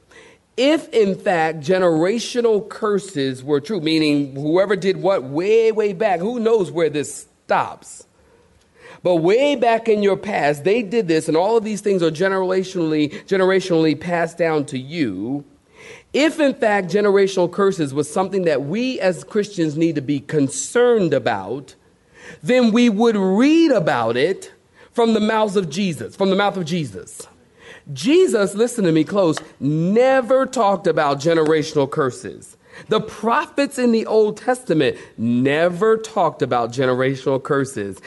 if 0.61 0.91
in 0.91 1.15
fact 1.15 1.61
generational 1.61 2.69
curses 2.69 3.43
were 3.43 3.63
true, 3.63 3.81
meaning 3.81 4.37
whoever 4.37 4.77
did 4.77 4.99
what 4.99 5.23
way, 5.25 5.73
way 5.73 5.95
back, 5.95 6.21
who 6.21 6.39
knows 6.39 6.71
where 6.71 6.91
this 6.91 7.27
stops? 7.47 8.07
But 9.03 9.17
way 9.17 9.57
back 9.57 9.89
in 9.89 10.03
your 10.03 10.17
past, 10.17 10.65
they 10.65 10.83
did 10.83 11.09
this, 11.09 11.29
and 11.29 11.37
all 11.37 11.57
of 11.57 11.65
these 11.65 11.81
things 11.81 12.03
are 12.03 12.11
generationally, 12.11 13.25
generationally 13.27 13.99
passed 13.99 14.37
down 14.37 14.67
to 14.67 14.79
you. 14.79 15.45
If 16.13 16.41
in 16.41 16.55
fact 16.55 16.91
generational 16.91 17.51
curses 17.51 17.95
was 17.95 18.13
something 18.13 18.43
that 18.45 18.63
we 18.63 19.01
as 19.01 19.25
Christians 19.25 19.77
need 19.77 19.95
to 19.95 20.01
be 20.01 20.21
concerned 20.21 21.15
about, 21.15 21.75
then 22.43 22.73
we 22.73 22.89
would 22.89 23.17
read 23.17 23.71
about 23.71 24.17
it 24.17 24.53
from 24.93 25.15
the 25.15 25.21
mouths 25.21 25.57
of 25.57 25.71
Jesus, 25.71 26.17
from 26.17 26.31
the 26.31 26.37
mouth 26.37 26.57
of 26.57 26.65
Jesus. 26.65 27.27
Jesus, 27.93 28.55
listen 28.55 28.85
to 28.85 28.93
me 28.93 29.05
close, 29.05 29.39
never 29.59 30.47
talked 30.47 30.87
about 30.87 31.21
generational 31.21 31.91
curses. 31.91 32.57
The 32.89 33.01
prophets 33.01 33.79
in 33.79 33.93
the 33.93 34.07
Old 34.07 34.37
Testament 34.37 34.97
never 35.17 35.97
talked 35.97 36.43
about 36.43 36.73
generational 36.73 37.43
curses. 37.43 38.01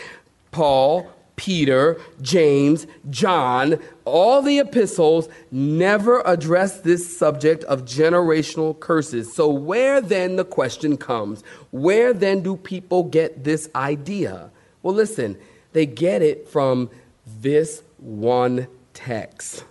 Paul, 0.53 1.11
Peter, 1.35 1.99
James, 2.21 2.87
John, 3.09 3.79
all 4.05 4.41
the 4.41 4.59
epistles 4.59 5.27
never 5.51 6.21
address 6.25 6.79
this 6.81 7.17
subject 7.17 7.63
of 7.65 7.83
generational 7.83 8.79
curses. 8.79 9.33
So, 9.33 9.49
where 9.49 9.99
then 9.99 10.35
the 10.35 10.45
question 10.45 10.95
comes, 10.95 11.43
where 11.71 12.13
then 12.13 12.41
do 12.41 12.55
people 12.55 13.03
get 13.03 13.43
this 13.43 13.67
idea? 13.75 14.51
Well, 14.83 14.93
listen, 14.93 15.37
they 15.73 15.85
get 15.85 16.21
it 16.21 16.47
from 16.47 16.89
this 17.25 17.83
one 17.97 18.67
text 18.93 19.65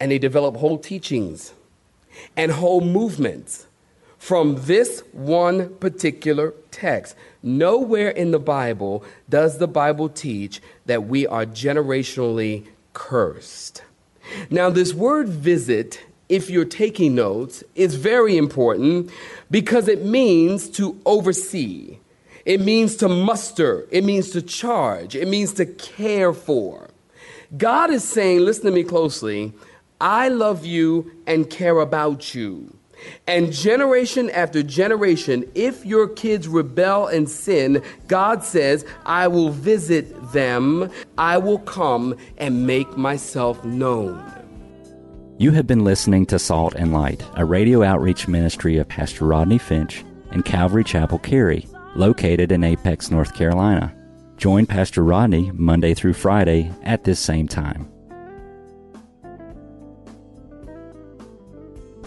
and 0.00 0.10
they 0.10 0.18
develop 0.18 0.56
whole 0.56 0.78
teachings 0.78 1.52
and 2.36 2.50
whole 2.50 2.80
movements 2.80 3.66
from 4.18 4.56
this 4.64 5.02
one 5.12 5.74
particular 5.76 6.52
text. 6.70 7.16
Nowhere 7.42 8.10
in 8.10 8.32
the 8.32 8.38
Bible 8.38 9.04
does 9.28 9.58
the 9.58 9.68
Bible 9.68 10.08
teach 10.08 10.60
that 10.86 11.06
we 11.06 11.26
are 11.26 11.46
generationally 11.46 12.66
cursed. 12.92 13.82
Now, 14.50 14.70
this 14.70 14.92
word 14.92 15.28
visit, 15.28 16.00
if 16.28 16.50
you're 16.50 16.64
taking 16.64 17.14
notes, 17.14 17.64
is 17.74 17.94
very 17.94 18.36
important 18.36 19.10
because 19.50 19.88
it 19.88 20.04
means 20.04 20.68
to 20.70 21.00
oversee. 21.06 21.98
It 22.44 22.60
means 22.60 22.96
to 22.96 23.08
muster. 23.08 23.86
It 23.90 24.04
means 24.04 24.30
to 24.30 24.42
charge. 24.42 25.16
It 25.16 25.28
means 25.28 25.54
to 25.54 25.66
care 25.66 26.32
for. 26.32 26.90
God 27.56 27.90
is 27.90 28.04
saying, 28.04 28.40
listen 28.40 28.66
to 28.66 28.70
me 28.70 28.84
closely, 28.84 29.52
I 30.00 30.28
love 30.28 30.64
you 30.64 31.10
and 31.26 31.50
care 31.50 31.80
about 31.80 32.34
you. 32.34 32.76
And 33.26 33.52
generation 33.52 34.30
after 34.30 34.62
generation, 34.62 35.50
if 35.54 35.84
your 35.84 36.08
kids 36.08 36.48
rebel 36.48 37.06
and 37.06 37.28
sin, 37.28 37.82
God 38.08 38.44
says, 38.44 38.84
I 39.06 39.28
will 39.28 39.50
visit 39.50 40.32
them. 40.32 40.90
I 41.18 41.38
will 41.38 41.58
come 41.60 42.16
and 42.38 42.66
make 42.66 42.96
myself 42.96 43.64
known. 43.64 44.24
You 45.38 45.52
have 45.52 45.66
been 45.66 45.84
listening 45.84 46.26
to 46.26 46.38
Salt 46.38 46.74
and 46.74 46.92
Light, 46.92 47.24
a 47.34 47.44
radio 47.44 47.82
outreach 47.82 48.28
ministry 48.28 48.76
of 48.76 48.88
Pastor 48.88 49.24
Rodney 49.24 49.58
Finch 49.58 50.04
and 50.30 50.44
Calvary 50.44 50.84
Chapel 50.84 51.18
Cary, 51.18 51.66
located 51.94 52.52
in 52.52 52.62
Apex, 52.62 53.10
North 53.10 53.34
Carolina. 53.34 53.94
Join 54.36 54.66
Pastor 54.66 55.02
Rodney 55.02 55.50
Monday 55.54 55.94
through 55.94 56.12
Friday 56.12 56.70
at 56.82 57.04
this 57.04 57.20
same 57.20 57.48
time. 57.48 57.90